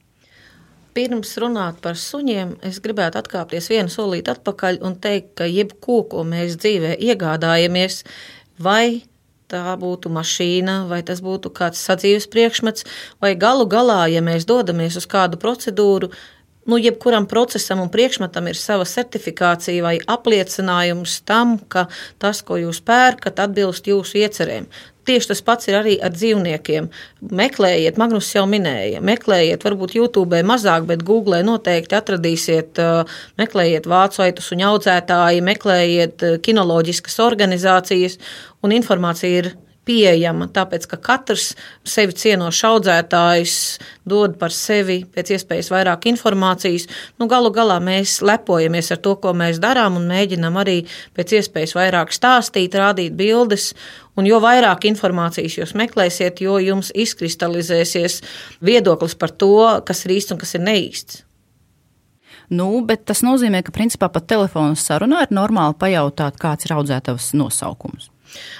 Pirms 0.98 1.32
runāt 1.39 1.77
par 1.84 1.96
suņiem, 1.96 2.58
es 2.65 2.82
gribētu 2.84 3.22
atkāpties 3.22 3.70
vienu 3.72 3.91
solīti 3.94 4.34
atpakaļ 4.34 4.82
un 4.84 4.98
teikt, 5.00 5.36
ka 5.39 5.48
jebko, 5.48 6.01
ko 6.12 6.25
mēs 6.27 6.58
dzīvē 6.60 6.98
iegādājamies, 7.12 8.01
vai 8.60 9.06
tā 9.50 9.75
būtu 9.79 10.12
mašīna, 10.13 10.84
vai 10.89 11.01
tas 11.06 11.22
būtu 11.25 11.51
kāds 11.56 11.82
sadzīves 11.86 12.29
priekšmets, 12.32 12.86
vai 13.22 13.34
galu 13.39 13.65
galā, 13.70 14.03
ja 14.12 14.22
mēs 14.25 14.48
dodamies 14.50 14.98
uz 15.00 15.08
kādu 15.10 15.39
procedūru, 15.41 16.12
nu, 16.70 16.77
jebkuram 16.77 17.25
procesam 17.29 17.82
un 17.82 17.89
priekšmetam 17.89 18.48
ir 18.51 18.60
sava 18.60 18.86
certifikācija 18.86 19.84
vai 19.86 19.96
apliecinājums 20.06 21.22
tam, 21.25 21.58
ka 21.68 21.88
tas, 22.22 22.44
ko 22.46 22.60
jūs 22.62 22.84
pērkat, 22.86 23.41
atbilst 23.41 23.89
jūsu 23.89 24.22
iecerēm. 24.22 24.70
Tieši 25.10 25.32
tas 25.32 25.44
pats 25.46 25.70
ir 25.70 25.78
arī 25.80 25.96
ar 26.06 26.13
dzīvniekiem. 26.16 26.89
Meklējiet, 27.42 28.00
Magnus 28.01 28.30
jau 28.36 28.46
minēja, 28.50 29.01
meklējiet, 29.06 29.66
varbūt 29.66 29.96
YouTube 29.98 30.42
mazāk, 30.48 30.86
bet 30.89 31.06
Google 31.08 31.42
noteikti 31.46 31.98
atradīsiet, 31.98 32.82
meklējiet 33.42 33.89
vācu 33.89 34.25
aitu 34.25 34.46
suņu 34.46 34.70
audzētāji, 34.74 35.46
meklējiet 35.50 36.28
kinoloģiskas 36.46 37.20
organizācijas, 37.25 38.20
un 38.63 38.75
informācija 38.78 39.44
ir 39.44 39.51
pieejama, 39.89 40.48
tāpēc 40.53 40.86
ka 40.91 41.00
katrs 41.01 41.53
sevi 41.88 42.13
cienošs 42.13 42.62
audzētājs 42.69 43.53
dod 44.10 44.38
par 44.41 44.53
sevi 44.53 45.01
pēc 45.10 45.34
iespējas 45.38 45.72
vairāk 45.74 46.05
informācijas. 46.12 46.86
Nu, 47.17 47.29
galu 47.31 47.50
galā 47.55 47.79
mēs 47.84 48.19
lepojamies 48.25 48.93
ar 48.93 49.01
to, 49.05 49.15
ko 49.22 49.34
mēs 49.38 49.62
darām, 49.63 49.98
un 49.98 50.05
mēģinam 50.10 50.60
arī 50.62 50.84
pēc 51.17 51.39
iespējas 51.39 51.74
vairāk 51.77 52.13
stāstīt, 52.13 52.77
rādīt 52.77 53.17
bildes. 53.17 53.72
Un 54.19 54.27
jo 54.27 54.41
vairāk 54.43 54.86
informācijas 54.89 55.55
jūs 55.62 55.74
meklēsiet, 55.79 56.41
jo 56.43 56.58
jums 56.60 56.91
izkristalizēsies 56.91 58.19
viedoklis 58.65 59.15
par 59.15 59.31
to, 59.31 59.55
kas 59.88 60.03
ir 60.05 60.17
īsts 60.19 60.36
un 60.36 60.41
kas 60.41 60.58
ir 60.60 60.65
neīsts. 60.65 61.24
Nu, 62.50 62.72
bet 62.81 63.05
tas 63.05 63.22
nozīmē, 63.22 63.62
ka 63.62 63.74
principā 63.74 64.10
pat 64.10 64.25
telefona 64.29 64.77
sarunā 64.77 65.22
ir 65.27 65.36
normāli 65.38 65.77
pajautāt, 65.77 66.39
kāds 66.41 66.65
ir 66.65 66.74
audzētavas 66.79 67.31
nosaukums. 67.38 68.10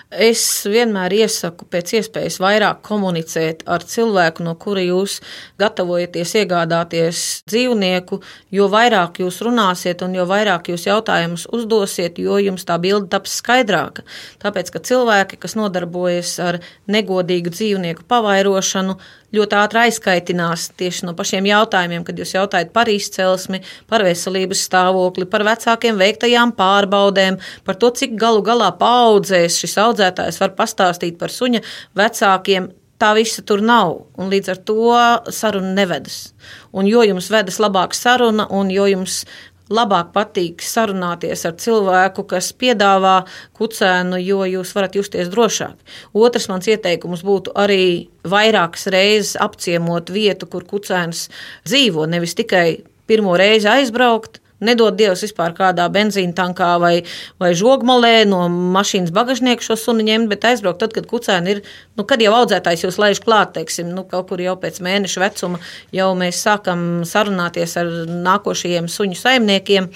Es 0.10 0.42
vienmēr 0.66 1.14
iesaku 1.20 1.68
pēc 1.70 1.92
iespējas 2.00 2.40
vairāk 2.42 2.80
komunicēt 2.88 3.62
ar 3.70 3.84
cilvēku, 3.86 4.42
no 4.42 4.56
kura 4.58 4.82
jūs 4.82 5.20
gatavojaties 5.62 6.34
iegādāties 6.42 7.22
dzīvnieku, 7.50 8.18
jo 8.50 8.70
vairāk 8.74 9.22
jūs 9.22 9.38
runāsiet 9.46 10.02
un 10.02 10.18
jo 10.18 10.26
vairāk 10.30 10.72
jūs 10.74 10.88
jautājumus 10.90 11.46
uzdosiet, 11.54 12.18
jo 12.18 12.40
jums 12.42 12.66
tā 12.66 12.80
bilde 12.82 13.12
taps 13.14 13.38
skaidrāka. 13.44 14.08
Tāpēc, 14.42 14.74
ka 14.74 14.82
cilvēki, 14.90 15.38
kas 15.46 15.54
nodarbojas 15.60 16.34
ar 16.42 16.58
negodīgu 16.90 17.54
dzīvnieku 17.54 18.10
pavairošanu, 18.10 18.98
ļoti 19.36 19.58
ātri 19.60 19.82
aizkaitinās 19.86 20.70
tieši 20.80 21.06
no 21.08 21.14
pašiem 21.18 21.46
jautājumiem, 21.50 22.04
kad 22.08 22.18
jūs 22.18 22.34
jautājat 22.34 22.72
par 22.74 22.90
izcelsmi, 22.90 23.62
par 23.90 24.04
veselības 24.06 24.64
stāvokli, 24.66 25.28
par 25.30 25.46
vecākiem 25.48 26.00
veiktajām 26.02 26.54
pārbaudēm, 26.58 27.40
par 27.66 27.78
to, 27.78 27.92
cik 27.94 28.16
galu 28.20 28.42
galā 28.46 28.72
paudzēs 28.80 29.59
šis 29.60 29.78
audzētājs 29.84 30.40
var 30.42 30.56
pastāstīt 30.58 31.20
par 31.20 31.34
suņa 31.34 31.64
vecākiem. 32.00 32.72
Tā 33.00 33.14
visa 33.16 33.40
tur 33.48 33.62
nav, 33.64 33.94
un 34.20 34.28
līdz 34.28 34.50
ar 34.52 34.58
to 34.68 34.96
saruna 35.32 35.70
nevedas. 35.78 36.34
Un 36.76 36.88
jo 36.90 37.06
jums 37.08 37.30
vedas 37.32 37.56
labāka 37.64 37.96
saruna, 37.96 38.44
un 38.52 38.68
jo 38.74 38.90
jums 38.92 39.22
labāk 39.70 40.12
patīk 40.16 40.64
sarunāties 40.66 41.46
ar 41.46 41.56
cilvēku, 41.62 42.26
kas 42.30 42.52
piedāvā 42.58 43.22
kucēnu, 43.58 44.20
jo 44.20 44.42
jūs 44.50 44.74
varat 44.76 44.98
justies 44.98 45.30
drošāk. 45.32 45.78
Otrs 46.18 46.50
mans 46.52 46.68
ieteikums 46.70 47.24
būtu 47.26 47.54
arī 47.56 48.10
vairākas 48.28 48.90
reizes 48.94 49.38
apciemot 49.40 50.10
vietu, 50.14 50.50
kur 50.50 50.66
kucēns 50.68 51.28
dzīvo, 51.70 52.08
nevis 52.10 52.36
tikai 52.40 52.82
pirmo 53.10 53.38
reizi 53.40 53.70
aizbraukt, 53.70 54.42
Nedod 54.66 54.98
Dievs 55.00 55.24
vispār 55.24 55.54
kādā 55.58 55.86
benzīna 55.92 56.36
tankā 56.36 56.74
vai, 56.82 56.94
vai 57.40 57.52
žogmalē 57.58 58.26
no 58.30 58.46
mašīnas 58.50 59.14
bagažnieka 59.16 59.64
šo 59.66 59.78
sunu 59.80 60.06
ņemt, 60.08 60.30
bet 60.32 60.48
aizbraukt 60.52 60.82
tad, 60.84 60.96
kad 60.96 61.08
kucēni 61.10 61.56
ir, 61.56 61.62
nu, 62.00 62.06
kad 62.08 62.22
jau 62.24 62.34
audzētājs 62.42 62.84
jūs 62.88 63.00
laiž 63.02 63.24
klāt, 63.24 63.54
teiksim, 63.56 63.94
nu, 63.96 64.04
kaut 64.10 64.28
kur 64.32 64.44
jau 64.44 64.58
pēc 64.60 64.82
mēneša 64.84 65.24
vecuma 65.24 65.62
jau 65.96 66.10
mēs 66.20 66.42
sākam 66.44 67.06
sarunāties 67.08 67.78
ar 67.80 67.94
nākošajiem 68.10 68.92
suņu 68.92 69.20
saimniekiem. 69.20 69.90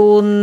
Un 0.00 0.34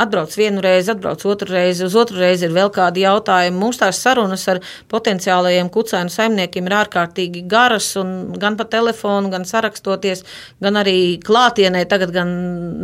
Atbrauc 0.00 0.32
vienu 0.34 0.62
reizi, 0.64 0.90
atbrauc 0.90 1.22
otru 1.30 1.52
reizi, 1.54 1.84
uz 1.86 1.94
otru 1.98 2.18
reizi 2.18 2.48
ir 2.48 2.54
vēl 2.54 2.70
kādi 2.74 3.04
jautājumi. 3.04 3.58
Mums 3.58 3.78
tās 3.80 4.00
sarunas 4.02 4.46
ar 4.50 4.60
potenciālajiem 4.90 5.70
kucēnu 5.74 6.12
saimniekiem 6.12 6.70
ir 6.70 6.76
ārkārtīgi 6.80 7.44
garas, 7.50 7.92
gan 8.42 8.58
pa 8.58 8.66
telefonu, 8.70 9.30
gan 9.34 9.46
sarakstoties, 9.48 10.24
gan 10.64 10.80
arī 10.80 10.96
klātienē. 11.24 11.84
Tagad 11.90 12.14
gan 12.16 12.34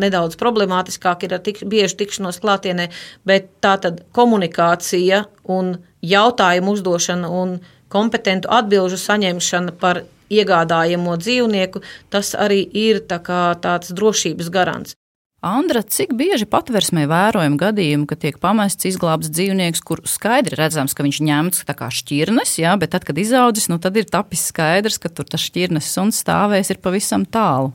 nedaudz 0.02 0.38
problemātiskāk 0.40 1.26
ir 1.26 1.36
tik, 1.44 1.64
bieži 1.70 1.98
tikšanos 2.04 2.40
klātienē, 2.44 2.90
bet 3.26 3.50
tā 3.64 3.74
tad 3.82 4.04
komunikācija 4.16 5.24
un 5.50 5.76
jautājumu 6.06 6.78
uzdošana 6.78 7.34
un 7.42 7.58
kompetentu 7.90 8.50
atbilžu 8.54 9.00
saņemšana 9.02 9.74
par 9.80 10.04
iegādājamo 10.30 11.16
dzīvnieku, 11.18 11.82
tas 12.10 12.34
arī 12.38 12.62
ir 12.86 13.02
tā 13.10 13.18
tāds 13.60 13.94
drošības 13.96 14.50
garants. 14.54 14.99
Andra, 15.40 15.80
cik 15.80 16.10
bieži 16.12 16.44
patversmē 16.44 17.06
vērojam 17.08 17.54
gadījumu, 17.56 18.04
ka 18.04 18.16
tiek 18.20 18.36
pamests 18.42 18.84
izglābts 18.90 19.30
dzīvnieks, 19.32 19.80
kur 19.80 20.02
skaidri 20.04 20.58
redzams, 20.58 20.92
ka 20.92 21.06
viņš 21.06 21.20
ņemts 21.24 21.62
kā 21.64 21.86
šķirnes, 21.96 22.58
jā, 22.60 22.74
bet 22.76 22.92
tad, 22.92 23.06
kad 23.08 23.16
izaudzis, 23.16 23.70
nu, 23.72 23.78
tad 23.80 23.96
ir 23.96 24.04
tapis 24.04 24.42
skaidrs, 24.50 24.98
ka 25.00 25.08
tur 25.08 25.24
tas 25.24 25.40
šķirnes 25.40 25.88
suns 25.88 26.20
stāvēs 26.20 26.68
ir 26.74 26.80
pavisam 26.84 27.24
tālu. 27.24 27.72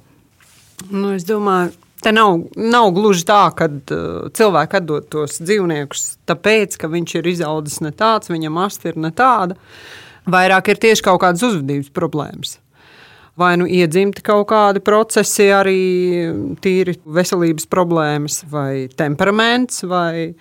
Nu, 0.92 1.16
es 1.18 1.26
domāju, 1.26 1.74
te 2.06 2.14
nav, 2.14 2.44
nav 2.54 2.92
gluži 2.94 3.26
tā, 3.26 3.48
ka 3.58 3.66
uh, 3.66 4.28
cilvēki 4.30 4.78
atdod 4.84 5.08
tos 5.16 5.40
dzīvniekus 5.42 6.04
tāpēc, 6.30 6.78
ka 6.78 6.92
viņš 6.94 7.16
ir 7.18 7.32
izaudzis 7.34 7.80
ne 7.82 7.90
tāds, 7.90 8.30
viņam 8.30 8.62
asti 8.62 8.92
ir 8.94 9.02
ne 9.02 9.10
tāda. 9.10 9.58
Vairāk 10.30 10.70
ir 10.70 10.84
tieši 10.86 11.08
kaut 11.10 11.24
kādas 11.26 11.42
uzvedības 11.50 11.90
problēmas 11.98 12.60
vai 13.39 13.54
nu 13.60 13.68
iedzimti 13.68 14.24
kaut 14.25 14.48
kādi 14.51 14.82
procesi, 14.86 15.50
arī 15.51 15.80
tīri 16.63 16.98
veselības 17.06 17.70
problēmas, 17.72 18.44
vai 18.51 18.88
temperaments, 18.98 19.84
vai, 19.89 20.34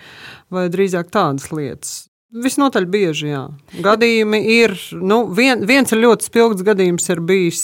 vai 0.52 0.68
drīzāk 0.72 1.12
tādas 1.14 1.50
lietas. 1.54 2.04
Visnotaļ 2.34 2.86
bieži, 2.90 3.28
jā. 3.30 3.42
Gadījumi 3.78 4.40
ir, 4.56 4.72
nu, 4.98 5.20
vien, 5.30 5.60
viens 5.68 5.92
ir 5.94 6.00
ļoti 6.02 6.26
spilgts 6.26 6.64
gadījums 6.66 7.06
ir 7.14 7.20
bijis 7.22 7.60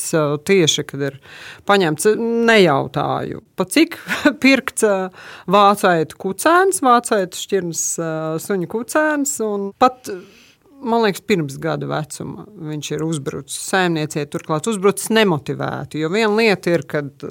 tieši, 0.47 0.85
kad 0.87 1.03
ir 1.09 1.17
paņemts, 1.67 2.13
nejautāju, 2.47 3.43
pa 3.59 3.67
cik 3.67 3.99
pirkts 4.45 4.87
vācaitu 5.51 6.21
kucēns, 6.23 6.85
vācaitu 6.87 7.43
šķirnes 7.43 7.83
suņu 8.47 8.71
kucēns, 8.71 9.35
un 9.43 9.73
pat 9.75 10.13
man 10.83 11.05
liekas, 11.05 11.25
pirms 11.27 11.57
gada 11.63 11.89
vecuma 11.91 12.47
viņš 12.71 12.91
ir 12.97 13.07
uzbrucis 13.07 13.71
saimniecei, 13.71 14.27
turklāt 14.31 14.69
uzbrucis 14.71 15.11
nemotivēti. 15.15 16.03
Jo 16.03 16.13
viena 16.13 16.33
lieta 16.37 16.75
ir, 16.75 16.85
kad 16.89 17.25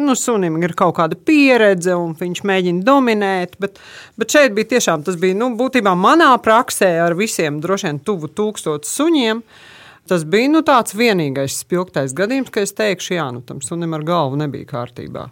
nu, 0.00 0.14
sunim 0.18 0.58
ir 0.62 0.76
kaut 0.78 0.96
kāda 0.98 1.18
pieredze 1.18 1.96
un 1.98 2.14
viņš 2.18 2.44
mēģina 2.46 2.86
dominēt, 2.86 3.58
bet, 3.62 3.80
bet 4.20 4.36
šeit 4.36 4.54
bija 4.56 4.76
tiešām 4.76 5.04
tas 5.06 5.18
bija 5.20 5.38
nu, 5.38 5.52
būtībā 5.58 5.96
manā 5.98 6.30
praksē 6.42 6.92
ar 7.06 7.18
visiem 7.18 7.62
droši 7.62 7.90
vien 7.90 8.00
tuvu 8.06 8.30
tūkstošu 8.30 8.94
suņiem. 8.94 9.44
Uh, 9.44 9.66
Tas 10.08 10.24
bija 10.26 10.48
nu, 10.50 10.62
tāds 10.66 10.94
vienīgais 10.96 11.60
spilgtais 11.62 12.14
gadījums, 12.16 12.50
ka 12.50 12.64
es 12.64 12.72
teikšu, 12.74 13.12
jā, 13.14 13.26
nu, 13.34 13.42
tam 13.46 13.60
sunim 13.62 13.92
ar 13.94 14.02
galvu 14.06 14.38
nebija 14.40 14.66
kārtībā. 14.66 15.28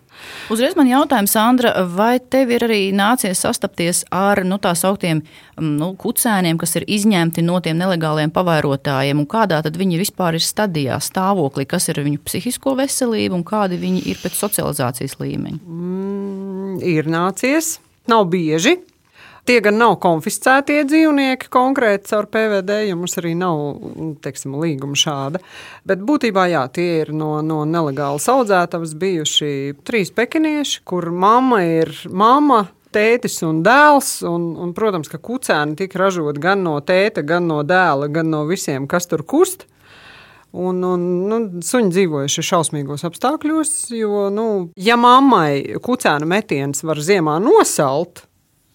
Uzreiz 0.55 0.77
man 0.79 0.91
jautājums, 0.91 1.35
Sandra, 1.35 1.73
vai 1.89 2.21
tev 2.21 2.53
ir 2.55 2.67
arī 2.69 2.81
nācies 2.95 3.43
sastapties 3.43 4.05
ar 4.15 4.45
nu, 4.47 4.61
tā 4.63 4.75
sauktiem 4.79 5.23
mm, 5.25 5.73
nu, 5.81 5.89
kucēniem, 5.99 6.61
kas 6.61 6.77
ir 6.79 6.87
izņemti 6.99 7.43
no 7.47 7.59
tiem 7.65 7.81
nelegāliem 7.81 8.31
pavairotājiem, 8.35 9.19
un 9.25 9.27
kādā 9.31 9.63
tad 9.67 9.81
viņi 9.81 9.99
vispār 10.05 10.39
ir 10.39 10.45
stadijā, 10.47 11.01
stāvoklī, 11.03 11.67
kas 11.67 11.91
ir 11.91 12.03
viņu 12.05 12.23
psihisko 12.29 12.77
veselību 12.79 13.41
un 13.41 13.47
kādi 13.49 13.81
viņi 13.83 14.05
ir 14.13 14.23
pēc 14.23 14.39
socializācijas 14.39 15.19
līmeņa? 15.19 15.59
Mm, 15.65 16.79
ir 16.87 17.11
nācies, 17.11 17.79
nav 18.11 18.29
bieži. 18.31 18.79
Tie 19.49 19.63
gan 19.65 19.79
nav 19.81 19.95
konfiscētie 20.05 20.83
dzīvnieki 20.85 21.49
konkrēti 21.49 22.11
caur 22.11 22.27
PVD, 22.29 22.83
jo 22.91 22.99
mums 23.01 23.17
arī 23.17 23.31
nav 23.33 23.79
teiksim, 24.21 24.59
līguma 24.61 24.99
šāda. 24.99 25.41
Bet 25.89 26.03
būtībā 26.05 26.45
jā, 26.53 26.67
tie 26.69 26.89
ir 27.07 27.15
no, 27.17 27.39
no 27.41 27.63
nelegālas 27.65 28.29
audzētavas 28.29 28.93
bijuši 29.01 29.79
trīs 29.89 30.13
pekinieši, 30.13 30.83
kur 30.85 31.09
mamma 31.09 31.63
ir 31.65 31.95
mamma, 32.13 32.67
tētis 32.93 33.41
un 33.49 33.63
dēls. 33.65 34.19
Un, 34.29 34.51
un, 34.61 34.77
protams, 34.77 35.09
ka 35.09 35.17
kucēni 35.17 35.81
tika 35.81 36.05
ražoti 36.05 36.45
gan 36.45 36.61
no 36.69 36.77
tēta, 36.85 37.25
gan 37.25 37.49
no 37.49 37.63
dēla, 37.65 38.13
gan 38.13 38.29
no 38.29 38.45
visiem, 38.53 38.85
kas 38.85 39.09
tur 39.09 39.25
kust. 39.25 39.65
Un, 40.53 40.85
un, 40.85 41.09
nu, 41.33 41.43
suņi 41.65 41.93
dzīvojuši 41.97 42.49
šausmīgos 42.53 43.09
apstākļos, 43.09 43.75
jo, 43.97 44.29
nu, 44.29 44.49
ja 44.77 45.01
mammai 45.01 45.79
kucēna 45.81 46.29
metiens 46.29 46.85
var 46.85 47.01
ziemā 47.01 47.41
nosalt, 47.41 48.28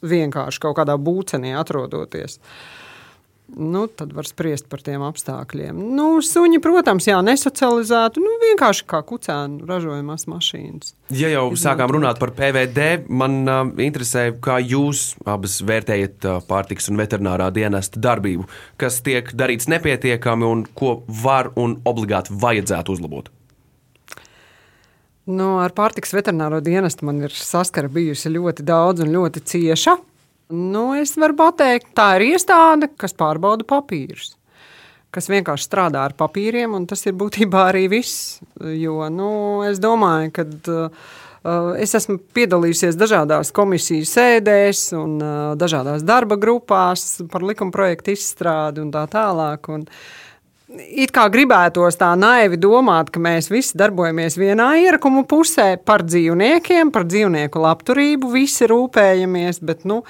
vienkārši 0.04 0.64
kaut 0.64 0.78
kādā 0.80 0.98
būcenī 1.00 1.54
atrodoties. 1.58 2.40
Nu, 3.56 3.88
tad 3.88 4.14
var 4.16 4.26
spriest 4.26 4.66
par 4.72 4.82
tiem 4.82 5.04
apstākļiem. 5.06 5.78
Nu, 5.94 6.08
suņi, 6.26 6.58
protams, 6.64 7.06
jā, 7.10 7.20
nesocializētu, 7.26 8.24
nu, 8.24 8.38
vienkārši 8.42 8.86
kā 8.90 9.02
kucēnu 9.06 9.68
ražojamās 9.70 10.26
mašīnas. 10.32 10.96
Ja 11.12 11.30
jau 11.30 11.50
Izmantot. 11.52 11.62
sākām 11.62 11.94
runāt 11.94 12.22
par 12.24 12.32
PVD, 12.34 12.88
man 13.14 13.38
uh, 13.44 13.62
interesē, 13.84 14.30
kā 14.42 14.58
jūs 14.64 15.12
abas 15.30 15.60
vērtējat 15.62 16.26
uh, 16.26 16.40
pārtiks 16.48 16.90
un 16.90 17.04
veterinārā 17.04 17.52
dienesta 17.54 18.02
darbību, 18.02 18.48
kas 18.82 19.04
tiek 19.06 19.30
darīts 19.38 19.70
nepietiekami 19.70 20.50
un 20.50 20.66
ko 20.74 21.02
var 21.22 21.52
un 21.60 21.78
obligāti 21.86 22.34
vajadzētu 22.34 22.98
uzlabot. 22.98 23.30
Nu, 25.24 25.54
ar 25.64 25.72
pārtiks 25.72 26.12
veterināro 26.12 26.60
dienestu 26.60 27.08
man 27.08 27.22
ir 27.24 27.32
saskara 27.32 27.88
bijusi 27.92 28.32
ļoti 28.34 28.66
daudz 28.68 29.06
un 29.06 29.14
ļoti 29.14 29.44
cieša. 29.48 29.96
Nu, 30.52 30.90
es 31.00 31.16
varu 31.16 31.38
pateikt, 31.40 31.94
tā 31.96 32.18
ir 32.18 32.34
iestāde, 32.34 32.90
kas 33.00 33.16
pārbauda 33.16 33.64
papīrus. 33.68 34.34
Kas 35.14 35.30
vienkārši 35.32 35.70
strādā 35.70 36.02
ar 36.10 36.16
papīriem, 36.20 36.74
un 36.76 36.88
tas 36.90 37.06
ir 37.08 37.16
būtībā 37.16 37.70
arī 37.70 37.86
viss. 37.94 38.42
Jo 38.60 39.08
nu, 39.14 39.30
es 39.64 39.80
domāju, 39.80 40.34
ka 40.36 40.46
uh, 40.50 41.08
es 41.80 41.96
esmu 41.96 42.18
piedalījusies 42.36 43.00
dažādās 43.00 43.54
komisiju 43.56 44.10
sēdēs 44.10 44.90
un 45.00 45.16
uh, 45.22 45.54
dažādās 45.56 46.04
darba 46.04 46.36
grupās 46.42 47.22
par 47.32 47.48
likuma 47.48 47.72
projektu 47.72 48.12
izstrādi 48.18 48.84
un 48.84 48.92
tā 48.92 49.06
tālāk. 49.16 49.72
Un, 49.72 49.88
uh, 49.88 50.23
it 50.80 51.12
kā 51.14 51.26
gribētos 51.32 51.98
tā 52.00 52.10
naivi 52.20 52.58
domāt, 52.62 53.12
ka 53.14 53.22
mēs 53.22 53.50
visi 53.52 53.78
darbojamies 53.80 54.38
vienā 54.40 54.70
ierakuma 54.82 55.24
pusē 55.30 55.76
par 55.86 56.04
dzīvniekiem, 56.08 56.92
par 56.94 57.06
dzīvnieku 57.10 57.62
labturību, 57.64 58.32
visi 58.34 58.68
rūpējamies, 58.70 59.62
bet 59.66 59.86
nu, 59.90 60.02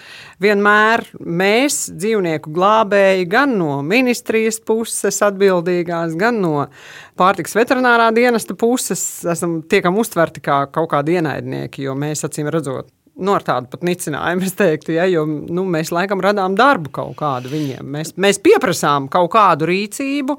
vienmēr 0.44 1.06
mēs, 1.20 1.86
dzīvnieku 1.92 2.54
glābēji, 2.56 3.30
gan 3.32 3.58
no 3.60 3.82
ministrijas 3.86 4.62
puses 4.64 5.22
atbildīgās, 5.28 6.18
gan 6.20 6.42
no 6.44 6.68
pārtiks 7.20 7.56
veterinārā 7.58 8.10
dienesta 8.16 8.58
puses, 8.58 9.04
esam 9.30 9.62
tiekam 9.70 10.00
uztverti 10.02 10.44
kā 10.44 10.66
kaut 10.74 10.92
kādi 10.96 11.20
ienaidnieki, 11.20 11.88
jo 11.88 11.98
mēs 11.98 12.26
acīm 12.28 12.52
redzot 12.54 12.92
nu, 13.14 13.34
ar 13.36 13.44
tādu 13.46 13.70
pat 13.70 13.84
nicinājumu, 13.86 14.46
es 14.48 14.56
teiktu, 14.58 14.96
ja, 14.96 15.06
jo 15.10 15.24
nu, 15.28 15.66
mēs 15.70 15.92
laikam 15.94 16.22
radām 16.24 16.56
darbu 16.58 16.90
kaut 16.94 17.14
kādu 17.20 17.52
viņiem. 17.52 17.86
Mēs, 17.96 18.14
mēs 18.18 18.40
pieprasām 18.42 19.06
kaut 19.14 19.30
kādu 19.36 19.68
rīcību, 19.70 20.36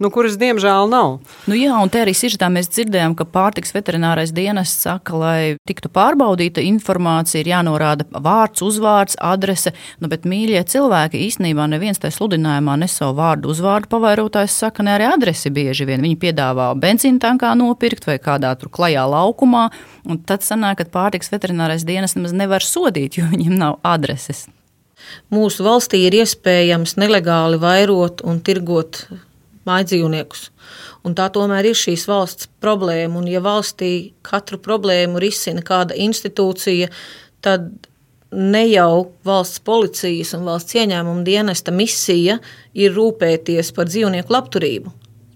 nu, 0.00 0.10
kuras 0.14 0.38
diemžēl 0.40 0.88
nav. 0.88 1.18
Nu, 1.50 1.58
jā, 1.58 1.74
un 1.76 1.92
te 1.92 2.00
arī 2.00 2.14
sižetā 2.16 2.48
mēs 2.52 2.70
dzirdējām, 2.72 3.16
ka 3.18 3.26
pārtiks 3.28 3.74
veterinārais 3.76 4.32
dienests 4.34 4.86
saka, 4.86 5.18
lai 5.20 5.38
tiktu 5.68 5.90
pārbaudīta 5.92 6.64
informācija, 6.64 7.42
ir 7.42 7.52
jānorāda 7.52 8.08
vārds, 8.08 8.64
uzvārds, 8.64 9.18
adrese, 9.20 9.74
nu, 10.00 10.08
bet 10.12 10.24
mīļie 10.28 10.64
cilvēki 10.72 11.20
īstenībā 11.26 11.68
neviens 11.74 12.00
tajā 12.00 12.16
sludinājumā 12.16 12.78
ne 12.80 12.88
savu 12.88 13.18
vārdu, 13.20 13.52
uzvārdu 13.52 13.92
pavairotājs 13.92 14.56
saka, 14.64 14.86
ne 14.86 14.96
arī 14.96 15.10
adresi 15.10 15.52
bieži 15.52 15.84
vien. 15.88 16.00
Viņi 16.04 16.18
piedāvā 16.24 16.72
benzīna 16.80 17.20
tankā 17.28 17.52
nopirkt 17.58 18.08
vai 18.08 18.16
kādā 18.22 18.54
tur 18.56 18.72
klajā 18.72 19.04
laukumā, 19.12 19.68
un 20.08 20.24
tad 20.24 20.44
sanāk, 20.46 20.80
ka 20.80 20.90
pārtiks 20.96 21.32
veterinārais 21.32 21.84
dienests 21.84 22.13
nemaz 22.18 22.34
nevar 22.36 22.64
sodīt, 22.64 23.18
jo 23.18 23.28
viņiem 23.30 23.56
nav 23.60 23.78
adreses. 23.86 24.46
Mūsu 25.32 25.64
valstī 25.66 26.04
ir 26.06 26.16
iespējams 26.22 26.96
nelegāli 27.00 27.58
vairot 27.60 28.22
un 28.24 28.40
tirgot 28.44 29.04
mājdzīvniekus. 29.68 30.48
Un 31.04 31.16
tā 31.16 31.28
tomēr 31.32 31.70
ir 31.70 31.78
šīs 31.78 32.06
valsts 32.08 32.48
problēma. 32.64 33.20
Un, 33.20 33.28
ja 33.28 33.42
valstī 33.44 34.14
katru 34.24 34.60
problēmu 34.62 35.20
risina 35.22 35.64
kāda 35.64 35.96
institūcija, 36.00 36.90
tad 37.44 37.68
ne 38.34 38.64
jau 38.66 39.12
valsts 39.26 39.62
policijas 39.64 40.34
un 40.36 40.44
valsts 40.48 40.76
ieņēmuma 40.80 41.24
dienesta 41.26 41.72
misija 41.74 42.40
ir 42.74 42.94
rūpēties 42.96 43.72
par 43.76 43.90
dzīvnieku 43.90 44.34
labturību. 44.34 44.92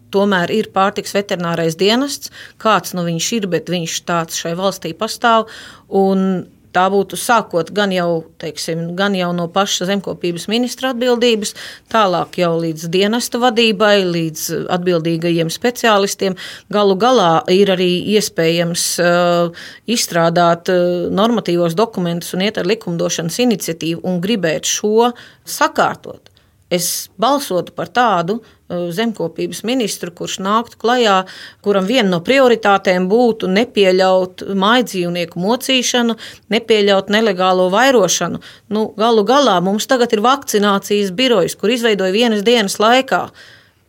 Tomēr 0.09 0.51
ir 0.55 0.71
pārtiks 0.73 1.13
veterinārais 1.13 1.77
dienests, 1.77 2.33
kāds 2.61 2.95
nu 2.97 3.05
viņš 3.05 3.27
ir, 3.37 3.49
bet 3.53 3.69
viņš 3.69 3.99
tāds 4.09 4.39
šai 4.41 4.55
valstī 4.57 4.95
pastāv. 4.97 5.51
Un 5.93 6.47
Tā 6.79 6.85
būtu 6.93 7.17
sākot 7.19 7.73
gan 7.75 7.91
jau, 7.91 8.21
teiksim, 8.39 8.93
gan 8.95 9.17
jau 9.19 9.33
no 9.35 9.49
paša 9.51 9.89
zemkopības 9.89 10.45
ministra 10.47 10.93
atbildības, 10.93 11.51
tālāk 11.91 12.39
jau 12.39 12.53
līdz 12.63 12.85
dienesta 12.95 13.41
vadībai, 13.43 14.05
līdz 14.07 14.45
atbildīgajiem 14.77 15.51
speciālistiem. 15.51 16.37
Galu 16.71 16.95
galā 17.03 17.33
ir 17.51 17.73
arī 17.75 17.91
iespējams 18.15 18.85
uh, 19.03 19.67
izstrādāt 19.91 20.71
uh, 20.71 21.09
normatīvos 21.11 21.75
dokumentus 21.75 22.37
un 22.39 22.47
iet 22.47 22.63
ar 22.63 22.71
likumdošanas 22.71 23.41
iniciatīvu 23.49 24.07
un 24.07 24.23
gribēt 24.23 24.71
šo 24.71 25.11
sakārtot. 25.43 26.31
Es 26.71 27.09
balsotu 27.19 27.75
par 27.75 27.91
tādu 27.91 28.39
zemkopības 28.69 29.63
ministru, 29.65 30.13
kurš 30.15 30.39
nāktu 30.45 30.79
klajā, 30.81 31.19
kuram 31.65 31.87
viena 31.89 32.09
no 32.13 32.21
prioritātēm 32.25 33.09
būtu 33.11 33.49
nepieļaut 33.53 34.45
mājdzīvnieku 34.59 35.41
mocīšanu, 35.41 36.19
nepieļaut 36.53 37.13
nelegālo 37.15 37.69
vairošanu. 37.73 38.43
Nu, 38.75 38.89
galu 38.99 39.25
galā 39.29 39.59
mums 39.65 39.89
tagad 39.89 40.13
ir 40.13 40.25
vakcinācijas 40.25 41.15
birojas, 41.17 41.57
kur 41.57 41.73
izveidoja 41.73 42.15
vienas 42.15 42.45
dienas 42.47 42.79
laikā. 42.83 43.29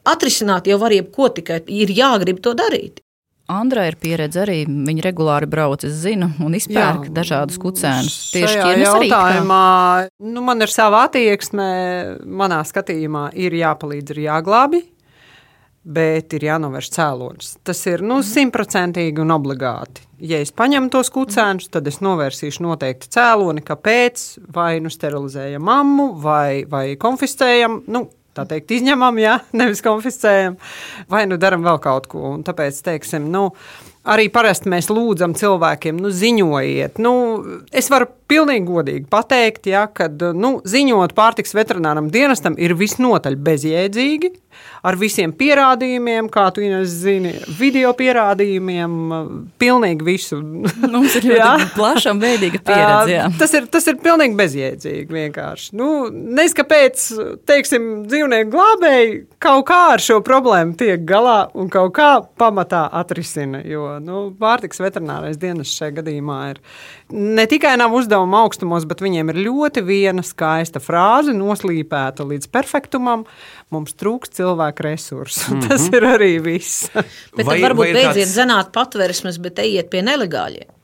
Atrisināt 0.09 0.69
jau 0.71 0.79
var 0.81 0.95
jebko, 0.95 1.29
tikai 1.35 1.61
ir 1.67 1.91
jāgrib 1.93 2.39
to 2.41 2.55
darīt. 2.57 3.03
Andra 3.49 3.87
ir 3.89 3.97
pieredze 3.97 4.43
arī. 4.43 4.59
Viņa 4.67 5.03
regulāri 5.07 5.49
brauc, 5.49 5.81
es 5.87 5.95
zinu, 6.03 6.29
un 6.45 6.53
izpērk 6.57 7.07
Jā, 7.07 7.13
dažādus 7.17 7.57
kucēnus. 7.61 8.17
Tieši 8.35 8.59
tādā 8.61 8.75
jautājumā 8.83 9.63
nu, 10.29 10.43
man 10.45 10.61
ir 10.61 10.69
sava 10.69 11.07
attieksme. 11.07 11.69
Manā 12.29 12.61
skatījumā 12.67 13.31
ir 13.41 13.55
jāpalīdz, 13.57 14.13
ir 14.13 14.21
jāglābi, 14.27 14.83
bet 15.81 16.35
ir 16.37 16.45
jānovērš 16.45 16.91
cēlonis. 16.93 17.55
Tas 17.65 17.81
ir 17.89 18.05
nu, 18.05 18.19
mhm. 18.19 18.27
simtprocentīgi 18.29 19.25
un 19.25 19.33
obligāti. 19.33 20.05
Ja 20.29 20.37
es 20.43 20.51
paņemu 20.53 20.91
tos 20.93 21.09
kucēnus, 21.15 21.71
tad 21.73 21.87
es 21.89 22.01
novērsīšu 22.03 22.61
noteikti 22.67 23.09
cēloni, 23.15 23.63
kāpēc 23.65 24.27
vai 24.53 24.75
nu 24.83 24.91
sterilizējam 24.93 25.63
mammu, 25.65 26.11
vai, 26.21 26.65
vai 26.69 26.85
konfiscējam. 27.01 27.81
Nu, 27.89 28.05
tā 28.39 28.47
teikt, 28.55 28.71
izņemam, 28.79 29.19
ja 29.21 29.39
nevis 29.59 29.83
konfiscējam, 29.85 30.57
vai 31.11 31.25
nu 31.29 31.39
darām 31.41 31.65
vēl 31.67 31.81
kaut 31.83 32.09
ko. 32.11 32.23
Un 32.37 32.45
tāpēc, 32.47 32.81
teiksim, 32.85 33.27
nu, 33.33 33.49
arī 34.09 34.29
parasti 34.33 34.71
mēs 34.71 34.89
lūdzam 34.91 35.35
cilvēkiem, 35.37 35.99
nu, 36.01 36.11
ziņojiet. 36.13 37.01
Nu, 37.03 37.13
es 37.71 37.89
varu 37.93 38.09
pilnīgi 38.29 38.67
godīgi 38.67 39.07
pateikt, 39.09 39.69
ja, 39.71 39.85
ka 39.89 40.09
nu, 40.37 40.59
ziņot 40.67 41.15
pārtiks 41.17 41.55
veterināram 41.57 42.11
dienestam 42.13 42.57
ir 42.61 42.77
visnotaļ 42.77 43.39
bezjēdzīgi. 43.45 44.35
Ar 44.83 44.95
visiem 44.99 45.31
pierādījumiem, 45.35 46.27
kā 46.31 46.45
tu 46.55 46.63
zini, 46.87 47.31
video 47.59 47.91
pierādījumiem, 47.95 48.93
pilnīgi 49.61 50.07
visu. 50.07 50.39
Mums 50.39 51.15
ir 51.19 51.27
ļoti 51.31 51.67
plaša 51.75 52.13
un 52.15 52.21
veidīga 52.23 52.61
pieredze. 52.67 53.13
Jā. 53.13 53.27
Tas 53.39 53.55
ir, 53.55 53.67
tas 53.71 53.87
ir 53.91 53.99
pilnīgi 54.03 54.35
bezjēdzīgi 54.39 55.15
vienkārši. 55.15 55.73
Nu, 55.79 55.89
Nezinu, 56.09 56.57
kāpēc, 56.59 57.05
teiksim, 57.47 57.87
dzīvnieku 58.09 58.51
glābēji 58.55 59.13
kaut 59.43 59.67
kā 59.69 59.79
ar 59.93 60.03
šo 60.03 60.19
problēmu 60.25 60.75
tiek 60.79 61.03
galā 61.07 61.41
un 61.59 61.71
kaut 61.71 61.93
kā 61.95 62.09
pamatā 62.39 62.85
atrisina, 62.99 63.61
jo 63.67 63.98
nu, 64.03 64.21
pārtiks 64.39 64.81
veterinārais 64.81 65.39
dienas 65.41 65.71
šajā 65.75 65.99
gadījumā 65.99 66.39
ir 66.53 66.61
ne 67.13 67.45
tikai 67.49 67.75
nav 67.79 67.93
uzdevuma 67.97 68.43
augstumos, 68.45 68.87
bet 68.89 69.03
viņiem 69.05 69.33
ir 69.33 69.41
ļoti 69.49 69.83
viena 69.85 70.25
skaista 70.25 70.81
frāze, 70.83 71.35
noslīpēta 71.35 72.25
līdz 72.27 72.49
perfektumam. 72.53 73.27
Mums 73.73 73.93
trūkst 73.99 74.39
cilvēku 74.39 74.87
resursu. 74.87 75.45
Mm 75.53 75.59
-hmm. 75.59 75.69
Tas 75.69 75.87
ir 75.93 76.09
arī 76.15 76.33
viss. 76.41 76.89
bet 77.35 77.45
vai, 77.45 77.61
varbūt 77.61 77.85
vai 77.85 77.93
beidziet 77.93 78.25
kāds... 78.25 78.35
zināt 78.35 78.73
patversmes, 78.73 79.37
bet 79.37 79.59
ejiet 79.59 79.89
pie 79.89 80.01
nelegāļiem. 80.01 80.78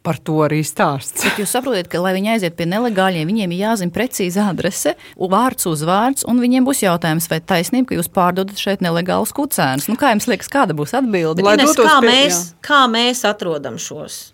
Par 0.00 0.16
to 0.16 0.38
arī 0.46 0.62
stāsts. 0.64 1.26
Bet 1.26 1.42
jūs 1.42 1.50
saprotat, 1.52 1.90
ka, 1.92 2.00
lai 2.00 2.14
viņi 2.16 2.30
aiziet 2.32 2.56
pie 2.56 2.64
nelegāļiem, 2.70 3.28
viņiem 3.28 3.52
ir 3.52 3.62
jāzina 3.66 3.92
precīzi 3.92 4.40
adrese, 4.40 4.94
vārds, 5.20 5.68
uzvārds, 5.68 6.24
un 6.30 6.40
viņiem 6.40 6.64
būs 6.64 6.80
jautājums, 6.86 7.28
vai 7.28 7.42
taisnība, 7.44 7.90
ka 7.90 8.00
jūs 8.00 8.08
pārdodat 8.08 8.60
šeit 8.60 8.80
nelegālus 8.84 9.34
kucēnus. 9.36 9.90
Nu, 9.92 10.00
kā 10.00 10.14
jums 10.14 10.30
liekas, 10.30 10.48
kāda 10.52 10.76
būs 10.76 10.96
atbilde? 10.96 11.44
Ines, 11.44 11.76
kā, 11.76 11.98
pie, 12.00 12.14
mēs, 12.14 12.42
jā. 12.48 12.60
kā 12.64 12.82
mēs 12.88 13.26
atrodam 13.28 13.76
šos? 13.76 14.30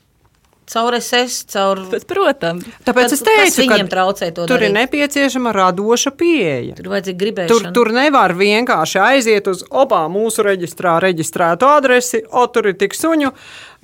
Caur 0.73 0.97
SS, 0.99 1.45
caur. 1.53 1.81
Bet, 1.91 2.07
protams, 2.11 2.67
tāpēc 2.87 3.13
Tad, 3.13 3.15
es 3.15 3.23
teicu, 3.23 3.55
ka 3.61 3.77
viņiem 3.77 3.91
traucē 3.91 4.31
to. 4.35 4.47
Tur 4.49 4.59
darīt? 4.59 4.73
ir 4.73 4.75
nepieciešama 4.81 5.53
radoša 5.55 6.13
pieeja. 6.19 6.75
Tur 6.79 6.91
vajadzīga 6.95 7.21
gribēšana. 7.23 7.53
Tur, 7.53 7.71
tur 7.77 7.93
nevar 7.95 8.35
vienkārši 8.39 9.01
aiziet 9.03 9.51
uz 9.53 9.63
obā 9.71 10.05
mūsu 10.13 10.45
reģistrā 10.47 10.99
reģistrētu 11.05 11.71
adresi, 11.71 12.25
o 12.27 12.47
tur 12.51 12.73
ir 12.73 12.79
tik 12.81 12.99
suņu. 12.99 13.33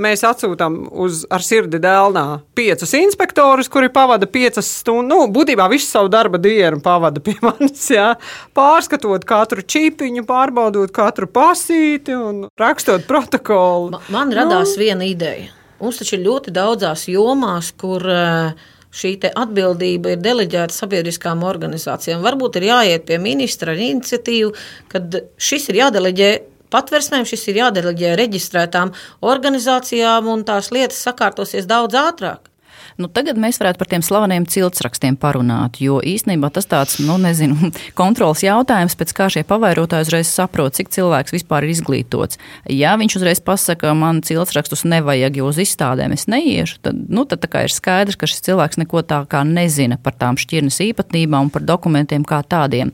Mēs 0.03 0.25
atsūtām 0.25 0.79
uz 1.05 1.23
ar 1.31 1.45
sirdi 1.45 1.79
dēlnā 1.83 2.25
piecus 2.57 2.95
inspektorus, 2.97 3.69
kuri 3.71 3.91
pavada 3.93 4.27
piecas 4.27 4.71
stundas. 4.81 5.11
Nu, 5.13 5.27
būtībā 5.31 5.67
visu 5.71 5.87
savu 5.91 6.09
darba 6.11 6.41
dienu 6.43 6.81
pavada 6.83 7.21
pie 7.23 7.37
manis. 7.47 7.87
Jā. 7.93 8.15
Pārskatot 8.57 9.27
katru 9.29 9.63
čipiņu, 9.63 10.27
pārbaudot 10.27 10.91
katru 10.95 11.29
pasīti 11.31 12.17
un 12.17 12.47
rakstot 12.59 13.07
protokolu. 13.07 13.99
Man, 13.99 14.15
man 14.15 14.39
radās 14.43 14.75
nu, 14.75 14.81
viena 14.83 15.07
ideja 15.07 15.53
Mums 15.83 15.99
taču 15.99 16.15
ir 16.15 16.23
ļoti 16.29 16.55
daudzās 16.55 17.09
jomās, 17.11 17.73
kur 17.79 18.05
eh, 18.07 18.69
šī 18.95 19.17
atbildība 19.31 20.15
ir 20.15 20.23
deleģēta 20.23 20.77
sabiedriskām 20.77 21.43
organizācijām. 21.49 22.23
Varbūt 22.23 22.61
ir 22.61 22.69
jāiet 22.69 23.09
pie 23.09 23.19
ministra 23.23 23.75
ar 23.75 23.83
iniciatīvu, 23.83 24.53
kad 24.93 25.19
šis 25.41 25.71
ir 25.73 25.81
jādeleģē 25.83 26.31
patversmēm, 26.73 27.27
šis 27.29 27.49
ir 27.51 27.61
jādeleģē 27.65 28.15
reģistrētām 28.21 28.95
organizācijām, 29.33 30.31
un 30.31 30.47
tās 30.49 30.71
lietas 30.75 31.03
sakārtosies 31.09 31.69
daudz 31.69 31.99
ātrāk. 31.99 32.52
Nu, 33.01 33.09
tagad 33.09 33.39
mēs 33.41 33.61
varētu 33.61 33.81
par 33.81 33.89
tiem 33.91 34.05
slaveniem 34.05 34.47
ciltsrakstiem 34.51 35.17
parunāt, 35.21 35.79
jo 35.83 36.01
īstenībā 36.05 36.51
tas 36.53 36.69
tāds, 36.69 36.99
nu, 37.05 37.17
nezinu, 37.21 37.73
kontrols 38.01 38.45
jautājums, 38.45 38.97
pēc 38.99 39.15
kā 39.17 39.29
šie 39.33 39.45
pavairotāji 39.49 40.09
uzreiz 40.09 40.33
saprot, 40.33 40.77
cik 40.77 40.93
cilvēks 40.93 41.35
vispār 41.37 41.67
ir 41.67 41.75
izglītots. 41.77 42.41
Ja 42.73 42.95
viņš 43.01 43.19
uzreiz 43.21 43.43
pasaka, 43.45 43.95
man 43.97 44.23
ciltsrakstus 44.27 44.85
nevajag, 44.89 45.41
jo 45.41 45.49
uz 45.51 45.61
izstādēm 45.63 46.17
es 46.17 46.29
neiešu, 46.31 46.81
tad, 46.85 47.03
nu, 47.09 47.27
tad 47.29 47.49
ir 47.49 47.73
skaidrs, 47.73 48.19
ka 48.21 48.29
šis 48.31 48.45
cilvēks 48.49 48.81
neko 48.83 49.05
tā 49.07 49.23
kā 49.31 49.45
nezina 49.49 49.99
par 50.01 50.17
tām 50.19 50.41
šķirnes 50.41 50.81
īpatnībām 50.91 51.49
un 51.49 51.53
par 51.53 51.65
dokumentiem 51.67 52.27
kā 52.29 52.43
tādiem. 52.45 52.93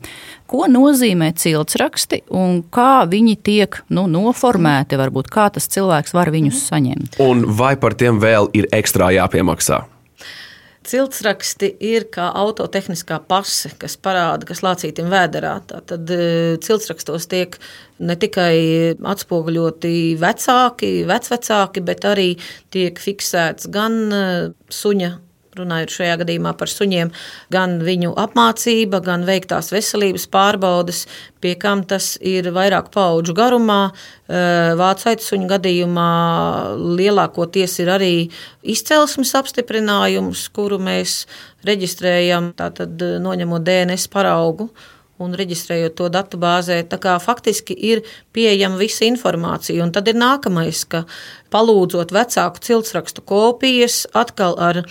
Ko 0.49 0.65
nozīmē 0.65 1.29
ciltsraksti 1.37 2.23
un 2.33 2.63
kā 2.73 3.05
viņi 3.09 3.35
tiek 3.45 3.83
nu, 3.93 4.07
noformēti, 4.09 4.97
varbūt 4.97 5.29
kā 5.29 5.45
tas 5.53 5.69
cilvēks 5.69 6.15
var 6.17 6.33
viņus 6.33 6.63
saņemt? 6.71 7.19
Un 7.21 7.45
vai 7.59 7.75
par 7.77 7.93
tiem 7.93 8.17
vēl 8.21 8.49
ir 8.57 8.65
ekstra 8.73 9.11
jāpiemaksā? 9.13 9.83
Ciltsraksti 10.89 11.69
ir 11.85 12.07
kā 12.09 12.31
autotehniskā 12.39 13.19
pase, 13.29 13.69
kas 13.77 13.93
parāda, 14.01 14.47
kas 14.49 14.63
lācītim 14.65 15.11
vēderā. 15.11 15.53
Tad 15.69 16.09
ciltsrakstos 16.65 17.29
tiek 17.29 17.59
ne 18.01 18.17
tikai 18.17 18.97
atspoguļoti 18.97 19.93
vecāki, 20.21 20.93
vecvecāki, 21.09 21.85
bet 21.85 22.09
arī 22.09 22.29
tiek 22.73 22.97
fiksēts 22.97 23.69
gan 23.69 24.01
suņa 24.73 25.11
runājot 25.57 25.93
šajā 25.93 26.17
gadījumā 26.21 26.53
par 26.59 26.69
suņiem, 26.71 27.11
gan 27.53 27.79
viņu 27.85 28.13
apmācība, 28.19 29.01
gan 29.05 29.25
veiktās 29.27 29.71
veselības 29.73 30.27
pārbaudes, 30.31 31.05
pie 31.41 31.55
kam 31.59 31.83
tas 31.87 32.13
ir 32.21 32.51
vairāk 32.55 32.91
paudžu 32.93 33.33
garumā. 33.37 33.81
Eh, 34.29 34.75
Vācu 34.79 35.09
aizsuņu 35.13 35.49
gadījumā 35.49 36.11
lielākoties 36.99 37.79
ir 37.83 37.93
arī 37.95 38.13
izcelsmes 38.61 39.33
apstiprinājums, 39.39 40.47
kuru 40.53 40.79
mēs 40.79 41.23
reģistrējam, 41.67 42.53
tātad 42.59 43.01
eh, 43.01 43.17
noņemot 43.23 43.65
DNS 43.65 44.07
paraugu 44.13 44.69
un 45.19 45.35
reģistrējot 45.37 45.95
to 45.99 46.09
datu 46.13 46.39
bāzē. 46.41 46.79
Tā 46.89 46.99
kā 47.01 47.15
faktiski 47.21 47.75
ir 47.91 48.03
pieejama 48.35 48.79
visa 48.79 49.05
informācija. 49.07 49.83
Un 49.83 49.93
tad 49.95 50.07
ir 50.07 50.19
nākamais, 50.19 50.85
ka 50.89 51.03
palūdzot 51.53 52.13
vecāku 52.15 52.63
ciltsrakstu 52.65 53.25
kopijas 53.27 54.05
atkal 54.17 54.57
ar 54.59 54.83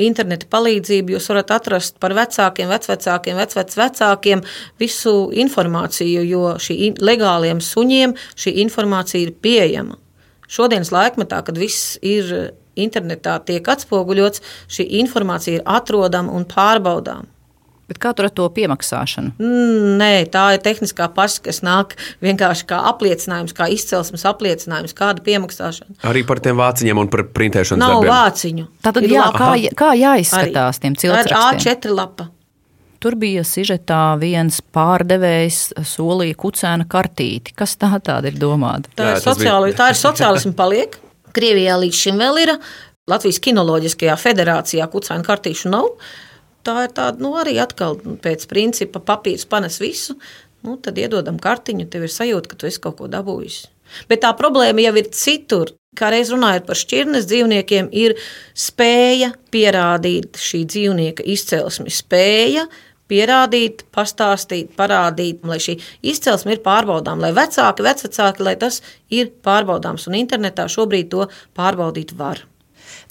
interneta 0.00 0.48
palīdzību 0.52 1.16
jūs 1.16 1.28
varat 1.32 1.52
atrast 1.56 1.98
par 2.00 2.14
vecākiem, 2.16 2.70
vecvecākiem, 2.72 3.40
vecvecākiem 3.42 4.44
visu 4.80 5.16
informāciju, 5.44 6.24
jo 6.24 6.54
šī 6.62 6.94
legāliem 7.02 7.60
suņiem 7.60 8.16
šī 8.36 8.56
informācija 8.64 9.26
ir 9.26 9.34
pieejama. 9.44 9.98
Šodienas 10.52 10.92
laikmetā, 10.92 11.40
kad 11.44 11.56
viss 11.60 11.96
ir 12.04 12.52
internetā 12.76 13.38
tiek 13.44 13.68
atspoguļots, 13.68 14.42
šī 14.72 14.88
informācija 15.00 15.60
ir 15.60 15.68
atrodama 15.68 16.32
un 16.32 16.48
pārbaudāma. 16.48 17.28
Bet 17.90 17.98
kā 18.00 18.12
tur 18.16 18.28
ar 18.28 18.32
to 18.32 18.46
piemaksāšanu? 18.54 19.34
Mm, 19.42 19.96
nē, 20.00 20.10
tā 20.32 20.44
ir 20.54 20.62
tehniskā 20.64 21.08
pasta, 21.12 21.42
kas 21.48 21.60
nāk 21.66 21.96
vienkārši 22.24 22.68
kā 22.70 22.78
apliecinājums, 22.92 23.54
kā 23.56 23.66
izcelsmes 23.74 24.24
apliecinājums, 24.30 24.94
kāda 24.96 25.24
piemaksāšana. 25.26 25.98
Arī 26.08 26.22
par 26.28 26.40
tiem 26.44 26.60
vāciņiem 26.60 27.02
un 27.02 27.10
par 27.12 27.26
printēšanas 27.34 27.82
Nav 27.82 27.98
darbiem. 27.98 28.12
vāciņu. 28.14 28.68
Tātad, 28.86 29.08
jā, 29.10 29.26
kā, 29.36 29.50
kā 29.82 29.90
jāizskatās 29.98 30.78
Arī. 30.78 30.84
tiem 30.86 30.94
Tā 30.96 31.10
ir 31.10 31.26
ciltsrakstiem? 31.26 31.66
A4 31.66 31.98
lapa. 31.98 32.28
Tur 33.02 33.16
bija 33.18 33.42
sižetā 33.42 34.14
viens 34.20 34.60
pārdevējs 34.62 35.72
solīja 35.90 36.38
kucēna 36.38 36.86
kartīti. 36.86 37.50
Kas 37.58 37.74
tā 37.74 37.90
tāda 37.98 38.30
ir 38.30 38.38
domāta? 38.38 38.92
Tā, 38.94 39.16
ir 39.16 39.24
sociāli, 39.24 39.74
tā 39.74 39.90
ir 39.90 39.98
sociālisma 39.98 40.54
paliek. 40.54 40.94
Krievijā 41.34 41.80
līdz 41.82 41.98
šim 41.98 42.22
vēl 42.22 42.38
ir. 42.44 42.52
Latvijas 43.10 43.40
kinoloģiskajā 43.42 44.14
federācijā 44.22 44.86
kucēna 44.92 45.26
kartīšu 45.26 45.72
nav. 45.72 45.88
Tā 46.62 46.86
ir 46.86 46.94
tāda, 46.94 47.18
nu, 47.22 47.32
arī 47.38 47.56
atkal 47.62 47.98
pēc 48.22 48.46
principa 48.50 49.02
papīrs 49.02 49.48
panes 49.50 49.80
visu. 49.82 50.16
Nu, 50.62 50.76
tad 50.78 50.98
iedodam 51.02 51.40
kartiņu, 51.42 51.88
tev 51.90 52.06
ir 52.06 52.12
sajūta, 52.14 52.52
ka 52.52 52.58
tu 52.58 52.68
esi 52.68 52.78
kaut 52.82 53.00
ko 53.00 53.08
dabūjis. 53.10 53.64
Bet 54.08 54.22
tā 54.22 54.30
problēma 54.38 54.84
jau 54.84 54.94
ir 55.00 55.10
citur. 55.16 55.74
Kā 55.98 56.08
reiz 56.14 56.30
runājot 56.32 56.64
par 56.68 56.78
šķirnes 56.78 57.26
dzīvniekiem, 57.28 57.90
ir 57.92 58.14
spēja 58.56 59.34
pierādīt 59.52 60.38
šī 60.40 60.62
dzīvnieka 60.70 61.26
izcelsmi, 61.34 61.92
spēja 61.92 62.64
pierādīt, 63.12 63.84
pastāstīt, 63.92 64.70
parādīt, 64.78 65.42
lai 65.44 65.58
šī 65.60 65.76
izcelsme 66.14 66.56
ir 66.56 66.62
pārbaudām, 66.64 67.20
lai 67.20 67.34
vecāki, 67.36 67.84
vecvecāki, 67.84 68.46
lai 68.46 68.54
tas 68.62 68.80
ir 69.12 69.34
pārbaudāms. 69.44 70.08
Un 70.08 70.16
internetā 70.22 70.64
šobrīd 70.72 71.12
to 71.12 71.28
pārbaudīt 71.58 72.16
var. 72.16 72.46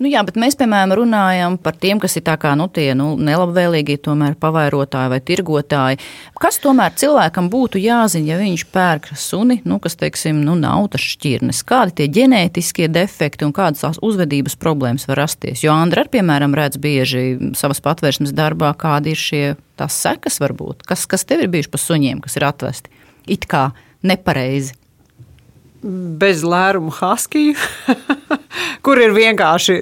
Nu, 0.02 0.10
jā, 0.10 0.24
bet 0.26 0.38
mēs, 0.42 0.56
piemēram, 0.58 0.96
runājam 0.98 1.60
par 1.62 1.76
tiem, 1.78 2.00
kas 2.02 2.18
ir 2.18 2.24
kā 2.26 2.56
nu, 2.58 2.66
tie 2.74 2.96
nu, 2.98 3.12
nelabvēlīgi, 3.22 4.00
tomēr 4.02 4.34
pavairotāji 4.42 5.12
vai 5.14 5.20
tirgotāji. 5.22 6.00
Kas 6.42 6.58
tomēr 6.64 6.96
cilvēkam 6.98 7.52
būtu 7.54 7.78
jāzina, 7.78 8.32
ja 8.32 8.40
viņš 8.40 8.64
pērk 8.74 9.12
suni, 9.14 9.60
nu, 9.62 9.78
kas, 9.84 10.00
teiksim, 10.02 10.40
nu, 10.42 10.56
nav 10.58 10.88
tas 10.96 11.06
šķirnes? 11.06 11.62
Kādi 11.70 12.00
tie 12.00 12.10
ģenētiskie 12.18 12.90
defekti 12.90 13.46
un 13.46 13.54
kādas 13.54 13.86
tās 13.86 14.02
uzvedības 14.02 14.58
problēmas 14.58 15.06
var 15.12 15.22
rasties? 15.22 15.62
Jo 15.62 15.78
Andra, 15.78 16.08
ar, 16.08 16.10
piemēram, 16.10 16.58
redz 16.58 16.82
bieži 16.82 17.54
savas 17.60 17.84
patvērsmes 17.86 18.34
darbā, 18.34 18.74
kādi 18.74 19.14
ir 19.14 19.22
šie 19.22 19.46
tās 19.78 20.02
sekas 20.02 20.42
varbūt. 20.42 20.82
Kas, 20.90 21.06
kas 21.06 21.30
tev 21.30 21.46
ir 21.46 21.54
bijuši 21.54 21.70
pa 21.70 21.86
suņiem, 21.86 22.26
kas 22.26 22.42
ir 22.42 22.50
atvesti? 22.50 22.90
It 23.30 23.46
kā 23.46 23.70
nepareizi. 24.02 24.81
Bez 25.82 26.46
lērumu 26.46 26.94
haskiju. 26.94 27.58
kur 28.86 29.02
ir 29.02 29.14
vienkārši 29.16 29.78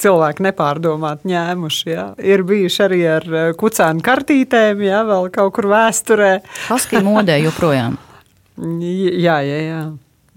cilvēki 0.00 0.44
nepārdomāti 0.48 1.30
ņēmuši. 1.30 1.88
Ja? 1.92 2.04
Ir 2.24 2.44
bijuši 2.48 2.84
arī 2.86 3.00
ar 3.16 3.26
eh, 3.30 3.48
kucēnu 3.58 4.04
kartītēm, 4.04 4.84
ja 4.86 5.02
vēl 5.08 5.30
kaut 5.34 5.56
kur 5.58 5.70
vēsturē. 5.72 6.36
Haskija 6.68 7.02
modē 7.04 7.40
joprojām. 7.44 7.98
jā, 9.26 9.40
jā, 9.46 9.58
jā. 9.66 9.82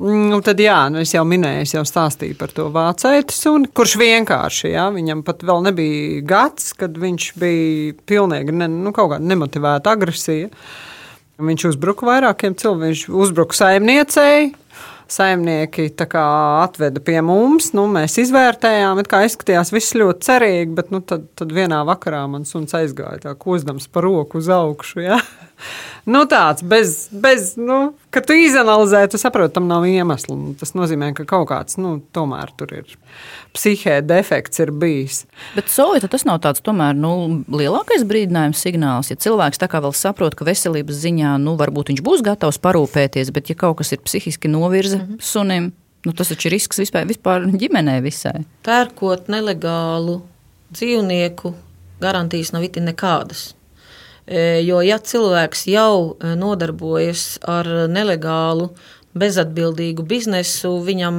Nu, 0.04 0.40
tad, 0.44 0.58
jā, 0.60 0.80
nu 0.90 1.04
es 1.04 1.12
jau 1.14 1.22
minēju, 1.28 1.68
es 1.68 1.76
jau 1.76 1.84
stāstīju 1.86 2.36
par 2.40 2.52
to 2.52 2.66
vācēti 2.74 3.36
suni, 3.38 3.70
kurš 3.78 3.94
vienkārši, 4.02 4.72
jā, 4.74 4.88
viņam 4.92 5.22
pat 5.24 5.46
vēl 5.46 5.62
nebija 5.68 6.24
gads, 6.28 6.72
kad 6.80 6.98
viņš 7.00 7.28
bija 7.40 7.94
pilnīgi 8.10 8.56
ne, 8.58 8.68
nu, 8.74 8.90
kaut 8.96 9.14
kāda 9.14 9.30
nemotivēta 9.30 9.94
agresija. 9.94 10.50
Viņš 11.44 11.68
uzbruka 11.70 12.10
vairākiem 12.10 12.58
cilvēkiem, 12.58 12.90
viņš 12.90 13.06
uzbruka 13.22 13.58
saimniecei, 13.58 14.50
saimnieki 15.14 15.90
atveda 16.64 17.02
pie 17.04 17.20
mums. 17.26 17.72
Nu, 17.78 17.86
mēs 17.92 18.18
izvērtējām, 18.24 19.02
kā 19.10 19.24
izskatījās 19.28 19.74
viss 19.76 19.96
ļoti 19.98 20.28
cerīgi, 20.28 20.76
bet 20.78 20.92
nu, 20.94 21.04
tad, 21.06 21.28
tad 21.40 21.54
vienā 21.56 21.84
vakarā 21.88 22.24
man 22.32 22.48
suns 22.50 22.76
aizgāja 22.78 23.28
tā 23.28 23.36
kozdams 23.40 23.90
par 23.94 24.08
roku 24.08 24.42
uz 24.42 24.50
augšu. 24.54 25.04
Ja? 25.06 25.20
Nu, 26.06 26.24
tāds 26.30 26.64
bez, 26.68 27.08
bez 27.12 27.54
nu, 27.60 27.94
kad 28.14 28.26
tu 28.28 28.36
izanalizē, 28.38 29.06
tu 29.12 29.20
saproti, 29.22 29.54
tam 29.56 29.68
nav 29.70 29.86
iemesla. 29.88 30.36
Tas 30.60 30.74
nozīmē, 30.78 31.14
ka 31.18 31.26
kaut 31.30 31.48
kāds 31.52 31.78
nu, 31.80 31.96
tomēr 32.16 32.52
tur 32.60 32.74
ir 32.82 32.98
psihē 33.56 34.00
defekts 34.06 34.64
ir 34.64 34.74
bijis. 34.76 35.24
Bet 35.56 35.72
soja 35.72 36.04
tas 36.08 36.26
nav 36.28 36.42
tāds 36.44 36.64
tomēr 36.66 36.98
nu, 36.98 37.14
lielākais 37.54 38.06
brīdinājums 38.10 38.66
signāls. 38.66 39.12
Ja 39.14 39.20
cilvēks 39.20 39.62
tā 39.62 39.70
kā 39.72 39.84
vēl 39.84 39.96
saprot, 39.98 40.36
ka 40.36 40.48
veselības 40.48 41.00
ziņā 41.06 41.38
nu, 41.44 41.56
varbūt 41.60 41.94
viņš 41.94 42.04
būs 42.06 42.26
gatavs 42.26 42.60
parūpēties, 42.64 43.32
bet 43.36 43.54
ja 43.54 43.58
kaut 43.60 43.80
kas 43.82 43.94
ir 43.96 44.04
psihiski 44.04 44.52
novirza 44.52 45.00
mm 45.00 45.08
-hmm. 45.08 45.22
sunim, 45.22 45.72
nu, 46.06 46.14
tas 46.14 46.34
taču 46.34 46.48
ir 46.50 46.58
risks 46.58 46.80
vispār, 46.80 47.08
vispār 47.08 47.48
ģimenei 47.48 48.02
visai. 48.04 48.44
Pērkot 48.64 49.30
nelegālu 49.32 50.22
dzīvnieku, 50.74 51.54
garantijas 52.02 52.52
nav 52.52 52.64
itin 52.64 52.90
nekādas. 52.90 53.54
E, 54.26 54.64
jo, 54.64 54.80
ja 54.86 55.00
cilvēks 55.04 55.66
jau 55.68 56.16
e, 56.16 56.34
nodarbojas 56.40 57.38
ar 57.50 57.68
nelegālu 57.92 58.72
bezatbildīgu 59.14 60.06
biznesu, 60.10 60.72
viņam 60.86 61.18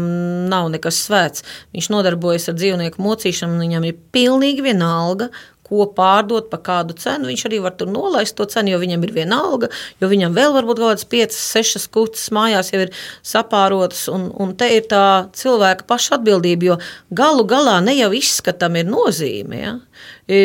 nav 0.50 0.70
nekas 0.72 1.04
svēts. 1.06 1.44
Viņš 1.76 1.90
nodarbojas 1.94 2.48
ar 2.50 2.56
dzīvnieku 2.58 3.02
mocīšanu, 3.02 3.60
viņam 3.62 3.86
ir 3.86 4.00
pilnīgi 4.14 4.64
vienalga, 4.66 5.30
ko 5.64 5.86
pārdot, 5.96 6.50
pa 6.52 6.58
kādu 6.60 6.96
cenu. 7.00 7.30
Viņš 7.30 7.46
arī 7.48 7.60
var 7.64 7.76
tur 7.78 7.88
nolaist 7.92 8.36
to 8.36 8.46
cenu, 8.50 8.74
jo 8.74 8.80
viņam 8.82 9.06
ir 9.06 9.14
viena 9.16 9.40
alga, 9.46 9.70
jo 10.00 10.10
viņam 10.10 10.34
vēl 10.36 10.52
varbūt 10.56 10.80
kaut 10.80 10.90
kādas 10.92 11.08
piecas, 11.08 11.40
sešas 11.54 11.86
kutas 11.94 12.26
mājās 12.34 12.72
jau 12.74 12.82
ir 12.84 12.92
sapārotas. 13.24 14.04
Un, 14.12 14.28
un 14.40 14.52
te 14.58 14.68
ir 14.76 14.88
tā 14.90 15.04
cilvēka 15.36 15.88
paša 15.88 16.18
atbildība, 16.18 16.72
jo 16.72 16.78
galu 17.16 17.46
galā 17.48 17.78
ne 17.84 17.96
jau 17.96 18.10
izskatam 18.16 18.76
ir 18.80 18.90
nozīme. 18.90 19.62
Ja? 19.62 19.74
E, 19.78 19.93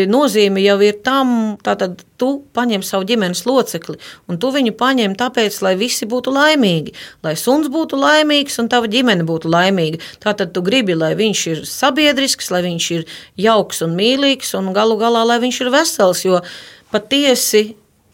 nozīme 0.10 0.62
jau 0.64 0.78
ir 0.84 1.00
tam, 1.06 1.58
tātad 1.64 2.04
tu 2.20 2.30
paņem 2.56 2.84
savu 2.84 3.08
ģimenes 3.10 3.46
locekli, 3.48 3.96
un 4.28 4.40
tu 4.42 4.52
viņu 4.52 4.76
paņem 4.80 5.16
tāpēc, 5.20 5.62
lai 5.66 5.76
visi 5.80 6.08
būtu 6.10 6.34
laimīgi, 6.36 6.96
lai 7.24 7.36
suns 7.40 7.72
būtu 7.72 8.00
laimīgs 8.00 8.60
un 8.60 8.70
tava 8.72 8.92
ģimene 8.92 9.26
būtu 9.28 9.52
laimīga. 9.52 10.02
Tātad 10.24 10.54
tu 10.56 10.64
gribi, 10.66 10.98
lai 11.00 11.14
viņš 11.20 11.46
ir 11.54 11.66
sabiedrisks, 11.70 12.52
lai 12.52 12.64
viņš 12.68 12.92
ir 12.98 13.08
jauks 13.40 13.84
un 13.86 13.96
mīlīgs, 14.00 14.54
un 14.60 14.74
galu 14.76 15.00
galā, 15.00 15.26
lai 15.28 15.40
viņš 15.44 15.62
ir 15.64 15.74
vesels, 15.74 16.26
jo 16.28 16.44
patiesi 16.92 17.70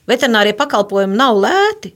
veterinārie 0.09 0.53
pakalpojumi 0.57 1.17
nav 1.17 1.39
lēti. 1.41 1.95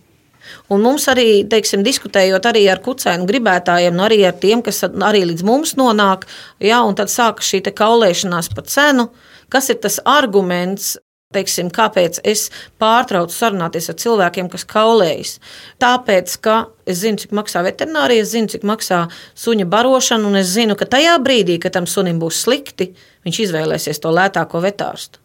Un 0.69 0.85
mums 0.85 1.07
arī, 1.11 1.43
teiksim, 1.49 1.83
diskutējot 1.85 2.47
arī 2.49 2.65
ar 2.71 2.81
kucēnu 2.85 3.27
gribētājiem, 3.29 3.95
nu 3.95 4.05
arī 4.07 4.21
ar 4.29 4.37
tiem, 4.41 4.63
kas 4.65 4.83
arī 4.85 5.25
līdz 5.29 5.45
mums 5.47 5.75
nonāk, 5.79 6.25
jā, 6.63 6.81
un 6.85 6.97
tad 6.99 7.11
sākas 7.13 7.49
šī 7.49 7.63
kaulēšanās 7.69 8.53
par 8.55 8.67
cenu. 8.69 9.09
Kas 9.49 9.71
ir 9.73 9.79
tas 9.81 9.97
arguments, 10.05 10.97
Teiksim, 11.29 11.67
kāpēc 11.69 12.15
es 12.25 12.47
pārtraucu 12.81 13.35
sarunāties 13.35 13.91
ar 13.91 13.97
cilvēkiem, 14.01 14.47
kas 14.49 14.63
kaulējas? 14.65 15.35
Tāpēc, 15.77 16.33
ka 16.41 16.55
es 16.89 17.03
zinu, 17.03 17.21
cik 17.21 17.35
maksā 17.37 17.61
veterinārija, 17.67 18.23
es 18.25 18.31
zinu, 18.31 18.49
cik 18.49 18.65
maksā 18.65 19.03
suņa 19.37 19.67
barošana, 19.69 20.25
un 20.25 20.39
es 20.41 20.49
zinu, 20.55 20.73
ka 20.73 20.89
tajā 20.89 21.19
brīdī, 21.21 21.59
kad 21.61 21.77
tam 21.77 21.85
sunim 21.85 22.17
būs 22.17 22.41
slikti, 22.47 22.95
viņš 23.29 23.43
izvēlēsies 23.45 24.01
to 24.01 24.09
lētāko 24.09 24.63
vetārstu. 24.65 25.21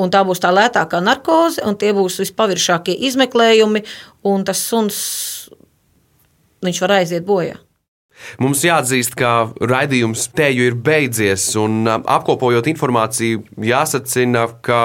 Un 0.00 0.12
tā 0.12 0.22
būs 0.24 0.40
tā 0.40 0.52
lētākā 0.54 1.02
narkoze, 1.04 1.60
un 1.68 1.76
tie 1.76 1.92
būs 1.96 2.20
vispaviršākie 2.22 2.94
izmeklējumi, 3.08 3.84
un 4.28 4.46
tas 4.48 4.62
suns 4.64 5.02
var 6.62 6.96
aiziet 7.00 7.26
bojā. 7.28 7.58
Mums 8.38 8.62
jāatzīst, 8.64 9.16
ka 9.18 9.50
raidījums 9.58 10.28
teju 10.36 10.70
ir 10.70 10.78
beidzies, 10.78 11.48
un 11.58 11.88
apkopojot 11.90 12.68
informāciju, 12.70 13.42
jāsacina, 13.66 14.46
ka 14.62 14.82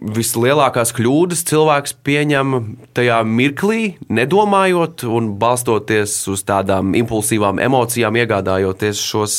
vislielākās 0.00 0.94
kļūdas 0.96 1.42
cilvēks 1.50 1.94
pieņem 2.06 2.54
tajā 2.96 3.18
mirklī, 3.28 3.96
nedomājot 4.08 5.04
un 5.04 5.34
balstoties 5.40 6.14
uz 6.32 6.44
tādām 6.48 6.94
impulsīvām 6.96 7.60
emocijām, 7.60 8.16
iegādājoties 8.22 9.02
šos 9.04 9.36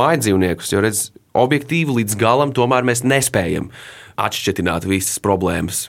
mājdzīvniekus. 0.00 0.74
Jo, 0.74 0.82
redz, 0.82 1.04
objektīvi 1.34 2.00
līdz 2.00 2.16
galam 2.20 2.54
tomēr 2.56 2.86
mēs 2.86 3.04
nespējam 3.04 3.70
atšķirt 4.20 4.86
visas 4.86 5.18
problēmas. 5.18 5.88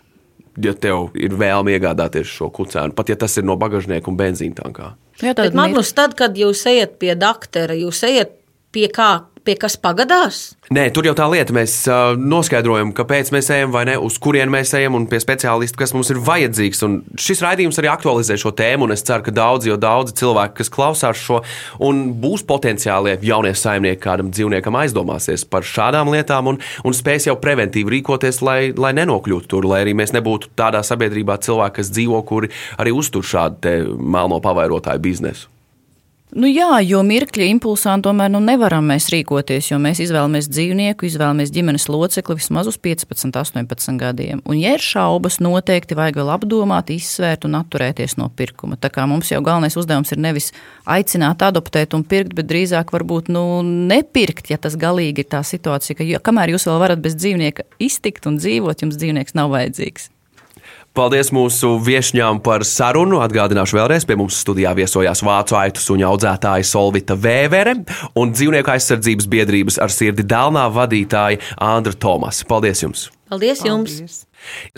Ja 0.55 0.71
tev 0.71 1.11
ir 1.19 1.35
vēlme 1.35 1.73
iegādāties 1.75 2.29
šo 2.31 2.47
kucēnu, 2.49 2.95
pat 2.95 3.09
ja 3.11 3.17
tas 3.19 3.35
ir 3.37 3.43
no 3.43 3.57
bagāžnieka 3.59 4.07
un 4.07 4.15
benzīna 4.15 4.55
tankā. 4.55 4.93
Jā, 5.19 5.33
tad, 5.35 5.55
Magnus, 5.55 5.91
tad, 5.95 6.15
kad 6.15 6.35
jūs 6.39 6.63
ejat 6.67 6.95
pie 6.99 7.11
doktora, 7.19 7.75
jūs 7.75 8.01
ejat 8.07 8.31
pie 8.75 8.87
kā 8.91 9.27
pie 9.45 9.55
kas 9.59 9.77
pagadās? 9.79 10.55
Nē, 10.73 10.87
tur 10.93 11.05
jau 11.05 11.13
tā 11.17 11.27
lieta. 11.29 11.53
Mēs 11.55 11.75
uh, 11.85 12.15
noskaidrojam, 12.17 12.91
kāpēc 12.97 13.29
mēs 13.35 13.51
ejam 13.53 13.73
vai 13.73 13.83
ne, 13.89 13.95
uz 14.01 14.17
kurien 14.21 14.49
mēs 14.51 14.73
ejam 14.77 14.97
un 14.97 15.05
pie 15.09 15.19
speciālista, 15.21 15.77
kas 15.77 15.93
mums 15.95 16.09
ir 16.13 16.19
vajadzīgs. 16.25 16.81
Un 16.87 16.97
šis 17.21 17.43
raidījums 17.45 17.79
arī 17.81 17.91
aktualizē 17.93 18.37
šo 18.41 18.51
tēmu, 18.57 18.87
un 18.87 18.95
es 18.95 19.05
ceru, 19.05 19.27
ka 19.27 19.35
daudzi, 19.35 19.69
jo 19.71 19.77
daudzi 19.81 20.17
cilvēki, 20.21 20.57
kas 20.59 20.73
klausās 20.73 21.21
šo, 21.21 21.41
un 21.85 22.03
būs 22.21 22.45
potenciālie 22.49 23.17
jaunie 23.25 23.53
saimnieki 23.55 24.01
kādam 24.03 24.33
dzīvniekam, 24.33 24.79
aizdomāsies 24.81 25.45
par 25.49 25.67
šādām 25.67 26.09
lietām 26.15 26.53
un, 26.53 26.61
un 26.83 26.97
spēs 26.97 27.29
jau 27.29 27.37
preventīvi 27.41 27.99
rīkoties, 27.99 28.41
lai, 28.45 28.59
lai 28.73 28.95
nenokļūtu 28.97 29.51
tur, 29.53 29.69
lai 29.69 29.83
arī 29.85 29.95
mēs 29.97 30.15
nebūtu 30.17 30.55
tādā 30.57 30.81
sabiedrībā 30.85 31.37
cilvēki, 31.45 31.79
kas 31.81 31.93
dzīvo, 31.93 32.21
kuri 32.25 32.53
arī 32.81 32.95
uztur 32.95 33.25
šādu 33.25 33.77
melno 34.01 34.41
pavairotāju 34.41 35.05
biznesu. 35.05 35.54
Nu 36.35 36.49
jā, 36.51 36.81
jo 36.83 36.99
mirkļa 37.07 37.45
impulsā 37.47 37.93
tomēr 38.03 38.27
nu, 38.33 38.41
nevaram 38.43 38.89
mēs 38.91 39.05
rīkoties, 39.13 39.69
jo 39.69 39.77
mēs 39.79 40.01
izvēlamies 40.03 40.49
dzīvnieku, 40.51 41.07
izvēlamies 41.07 41.53
ģimenes 41.55 41.85
locekli 41.87 42.35
vismaz 42.35 42.67
uz 42.67 42.75
15, 42.75 43.31
18 43.39 43.95
gadiem. 44.01 44.41
Un, 44.43 44.57
ja 44.59 44.73
ir 44.75 44.83
šaubas, 44.83 45.37
noteikti 45.39 45.95
vajag 45.95 46.19
vēl 46.19 46.33
apdomāt, 46.33 46.91
izsvērt 46.91 47.47
un 47.47 47.55
atturēties 47.61 48.17
no 48.19 48.27
pirkuma. 48.35 48.75
Tā 48.75 48.91
kā 48.91 49.05
mums 49.07 49.31
jau 49.31 49.39
galvenais 49.45 49.79
uzdevums 49.79 50.11
ir 50.11 50.19
nevis 50.25 50.49
aicināt 50.83 51.45
adoptēt 51.47 51.95
un 51.95 52.03
pirkt, 52.03 52.35
bet 52.35 52.51
drīzāk 52.51 52.91
varbūt 52.91 53.31
nu, 53.31 53.45
nepirkt, 53.63 54.51
ja 54.51 54.59
tas 54.59 54.75
galīgi 54.75 55.23
ir 55.23 55.31
tā 55.31 55.39
situācija, 55.39 56.01
ka 56.01 56.09
jo, 56.09 56.19
kamēr 56.19 56.51
jūs 56.57 56.67
vēl 56.67 56.83
varat 56.83 57.05
bez 57.05 57.15
dzīvnieka 57.15 57.63
iztikt 57.79 58.27
un 58.27 58.41
dzīvot, 58.43 58.83
jums 58.83 58.99
dzīvnieks 58.99 59.39
nav 59.39 59.55
vajadzīgs. 59.55 60.11
Paldies 60.95 61.27
mūsu 61.35 61.73
viesņām 61.83 62.37
par 62.39 62.63
sarunu. 62.63 63.17
Atgādināšu 63.25 63.75
vēlreiz, 63.75 64.05
pie 64.07 64.15
mums 64.15 64.37
studijā 64.39 64.71
viesojās 64.77 65.19
vācu 65.27 65.57
aitu 65.59 65.83
suņu 65.83 66.05
audzētāja 66.07 66.63
Solvita 66.63 67.17
Vēvere 67.19 67.73
un 68.15 68.31
dzīvnieku 68.31 68.71
aizsardzības 68.71 69.27
biedrības 69.33 69.79
ar 69.83 69.91
sirdi 69.91 70.23
dēlnā 70.23 70.63
vadītāja 70.71 71.41
Andra 71.59 71.91
Tomas. 71.99 72.45
Paldies 72.47 72.85
jums! 72.85 73.09
Paldies 73.27 73.65
jums! 73.67 73.99
Paldies. 73.99 74.17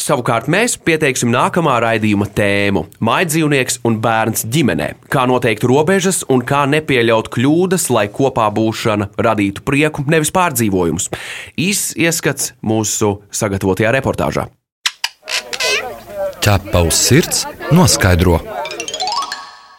Savukārt 0.01 0.49
mēs 0.49 0.79
pieteiksim 0.81 1.29
nākamā 1.29 1.77
raidījuma 1.85 2.31
tēmu- 2.33 2.87
maidzīvnieks 3.11 3.83
un 3.85 4.01
bērns 4.01 4.47
ģimenē. 4.49 4.93
Kā 5.13 5.29
noteikt 5.29 5.69
robežas 5.69 6.23
un 6.33 6.41
kā 6.41 6.65
nepieļaut 6.65 7.29
kļūdas, 7.29 7.91
lai 7.93 8.07
kopā 8.07 8.49
būšana 8.49 9.13
radītu 9.21 9.61
prieku, 9.61 10.07
nevis 10.07 10.33
pārdzīvojumus. 10.33 11.11
Īs 11.57 11.93
ieskats 11.93 12.53
mūsu 12.63 13.19
sagatavotajā 13.29 13.93
reportāžā 14.01 14.49
ķepa 16.43 16.81
uz 16.87 16.97
sirds 16.99 17.43
noskaidro. 17.73 18.37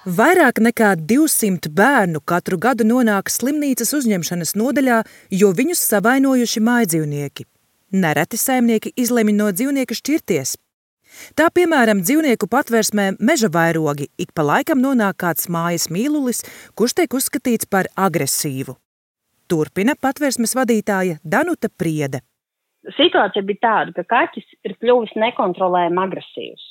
Vairāk 0.08 0.60
nekā 0.64 0.94
200 1.10 1.68
bērnu 1.78 2.22
katru 2.24 2.56
gadu 2.60 2.86
nonāk 2.88 3.28
slimnīcas 3.32 3.92
uzņemšanas 3.98 4.54
nodaļā, 4.56 5.02
jo 5.40 5.50
viņus 5.52 5.82
savainojuši 5.90 6.62
mājdzīvnieki. 6.64 7.44
Nereti 7.92 8.40
saimnieki 8.40 8.94
izlemj 8.96 9.34
no 9.36 9.50
dzīvnieka 9.52 9.96
šķirties. 9.98 10.54
Tā 11.36 11.48
piemēram, 11.52 12.00
dzīvnieku 12.04 12.48
patvērsmē 12.52 13.10
meža 13.18 13.50
vairogi 13.52 14.08
ik 14.20 14.32
pa 14.36 14.44
laikam 14.46 14.80
nonāk 14.84 15.18
kāds 15.24 15.48
mājas 15.52 15.88
mīlulis, 15.92 16.44
kurš 16.78 17.00
tiek 17.00 17.18
uzskatīts 17.20 17.68
par 17.68 17.90
agresīvu. 17.96 18.76
Turpina 19.48 19.96
patvērsmes 19.96 20.56
vadītāja 20.56 21.20
Danuta 21.24 21.72
Priede 21.72 22.22
situācija 22.96 23.44
bija 23.46 23.64
tāda, 23.64 23.94
ka 23.96 24.04
kaķis 24.08 24.48
ir 24.66 24.76
kļuvis 24.80 25.14
nekontrolējami 25.18 26.02
agresīvs. 26.04 26.64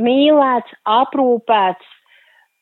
Mīlēts, 0.00 0.74
aprūpēts, 0.90 1.90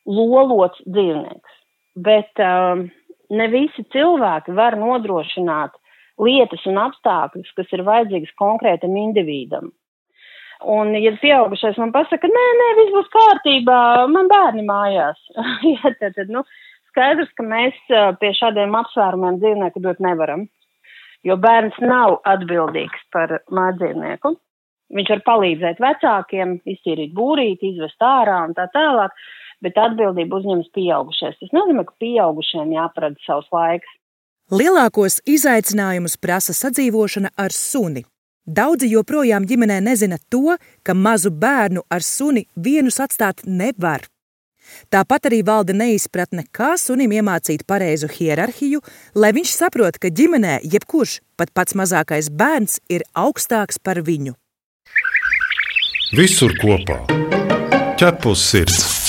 lolots 0.09 0.81
dzīvnieks. 0.85 1.61
Bet 2.03 2.41
um, 2.41 2.87
ne 3.33 3.47
visi 3.53 3.85
cilvēki 3.93 4.55
var 4.57 4.77
nodrošināt 4.79 5.77
lietas 6.21 6.65
un 6.69 6.79
apstākļus, 6.81 7.53
kas 7.57 7.71
ir 7.73 7.85
vajadzīgas 7.87 8.35
konkrētam 8.39 8.97
individam. 8.99 9.71
Un, 10.63 10.93
ja 10.95 11.11
pieaugušais 11.19 11.77
man 11.81 11.91
pasaka, 11.91 12.29
nē, 12.29 12.43
nē, 12.59 12.67
viss 12.79 12.93
būs 12.95 13.09
kārtībā, 13.13 13.79
man 14.13 14.29
bērni 14.31 14.63
mājās. 14.67 15.19
ja, 15.73 15.91
tad, 15.99 16.13
tad, 16.15 16.29
nu, 16.31 16.45
skaidrs, 16.93 17.33
ka 17.37 17.45
mēs 17.45 17.79
uh, 17.91 18.13
pie 18.21 18.31
šādiem 18.37 18.77
apsvērumiem 18.79 19.41
dzīvnieku 19.41 19.83
dot 19.83 19.99
nevaram 20.03 20.47
jo 21.27 21.37
bērns 21.39 21.77
nav 21.83 22.19
atbildīgs 22.29 23.07
par 23.13 23.39
mājdzīvnieku. 23.51 24.35
Viņš 24.93 25.09
var 25.15 25.23
palīdzēt 25.25 25.81
vecākiem, 25.81 26.57
iztīrīt 26.69 27.13
būrīti, 27.17 27.73
izvest 27.73 28.03
ārā 28.03 28.43
un 28.47 28.53
tā 28.57 28.67
tālāk, 28.75 29.15
bet 29.63 29.79
atbildību 29.79 30.41
uzņems 30.41 30.69
pieaugušais. 30.75 31.39
Tas 31.39 31.53
nozīmē, 31.55 31.87
ka 31.87 31.95
pieaugušiem 32.03 32.73
jāprada 32.75 33.17
savs 33.25 33.49
laiks. 33.55 33.99
Lielākos 34.53 35.21
izaicinājumus 35.25 36.17
prasa 36.21 36.53
sadzīvošana 36.53 37.31
ar 37.39 37.55
suni. 37.55 38.03
Daudzi 38.43 38.89
joprojām 38.91 39.47
ģimenē 39.47 39.79
nezina 39.85 40.17
to, 40.29 40.57
ka 40.83 40.93
mazu 40.93 41.31
bērnu 41.31 41.85
ar 41.89 42.03
suni 42.03 42.43
vienus 42.59 42.99
atstāt 42.99 43.45
nevar. 43.47 44.03
Tāpat 44.93 45.29
arī 45.29 45.41
valda 45.45 45.75
neizpratne, 45.77 46.45
kā 46.51 46.73
sunim 46.77 47.11
iemācīt 47.11 47.65
pareizu 47.67 48.09
hierarhiju, 48.11 48.81
lai 49.15 49.33
viņš 49.35 49.53
saprot, 49.57 49.99
ka 49.99 50.11
ģimenē 50.13 50.59
jebkurš, 50.63 51.19
pat 51.37 51.53
pats 51.53 51.77
mazākais 51.77 52.29
bērns, 52.29 52.79
ir 52.89 53.05
augstāks 53.13 53.79
par 53.81 54.03
viņu. 54.03 54.35
Visur 56.13 56.53
kopā- 56.61 56.99
ķepus 57.99 58.49
sirds. 58.51 59.03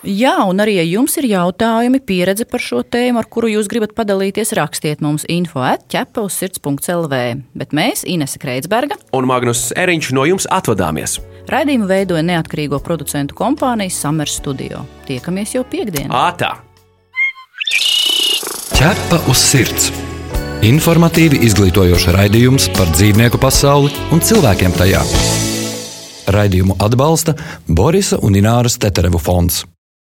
Jā, 0.00 0.32
un 0.48 0.56
arī, 0.64 0.78
ja 0.78 0.84
jums 0.88 1.12
ir 1.20 1.26
jautājumi, 1.28 1.98
pieredze 2.00 2.46
par 2.48 2.62
šo 2.64 2.80
tēmu, 2.80 3.20
ar 3.20 3.26
kuru 3.28 3.50
jūs 3.52 3.68
gribat 3.68 3.92
padalīties, 3.92 4.54
rakstiet 4.56 5.02
mums 5.04 5.26
info 5.28 5.60
atķepausirds.lv. 5.60 7.18
Bet 7.52 7.76
mēs, 7.76 8.06
Inese 8.08 8.40
Kreitsberga 8.40 8.96
un 9.12 9.28
Magnus 9.28 9.74
Eriņš, 9.76 10.14
no 10.16 10.24
jums 10.24 10.48
atvadāmies. 10.48 11.18
Raidījumu 11.50 11.88
veidoja 11.90 12.22
neatkarīgo 12.22 12.78
producentu 12.84 13.34
kompānija 13.34 13.90
Summer 13.90 14.30
Studio. 14.30 14.84
Tiekamies 15.08 15.56
jau 15.56 15.64
piekdienā. 15.66 16.12
Ātā! 16.14 16.52
Ķepa 18.76 19.18
uz 19.30 19.42
sirds! 19.42 19.90
Informatīvi 20.68 21.40
izglītojoša 21.48 22.14
raidījums 22.14 22.68
par 22.76 22.92
dzīvnieku 22.94 23.40
pasauli 23.42 23.90
un 24.14 24.22
cilvēkiem 24.22 24.76
tajā. 24.78 25.02
Raidījumu 26.30 26.78
atbalsta 26.86 27.34
Borisa 27.66 28.20
un 28.22 28.38
Ināras 28.38 28.78
Teterevu 28.78 29.18
fonds. 29.18 29.64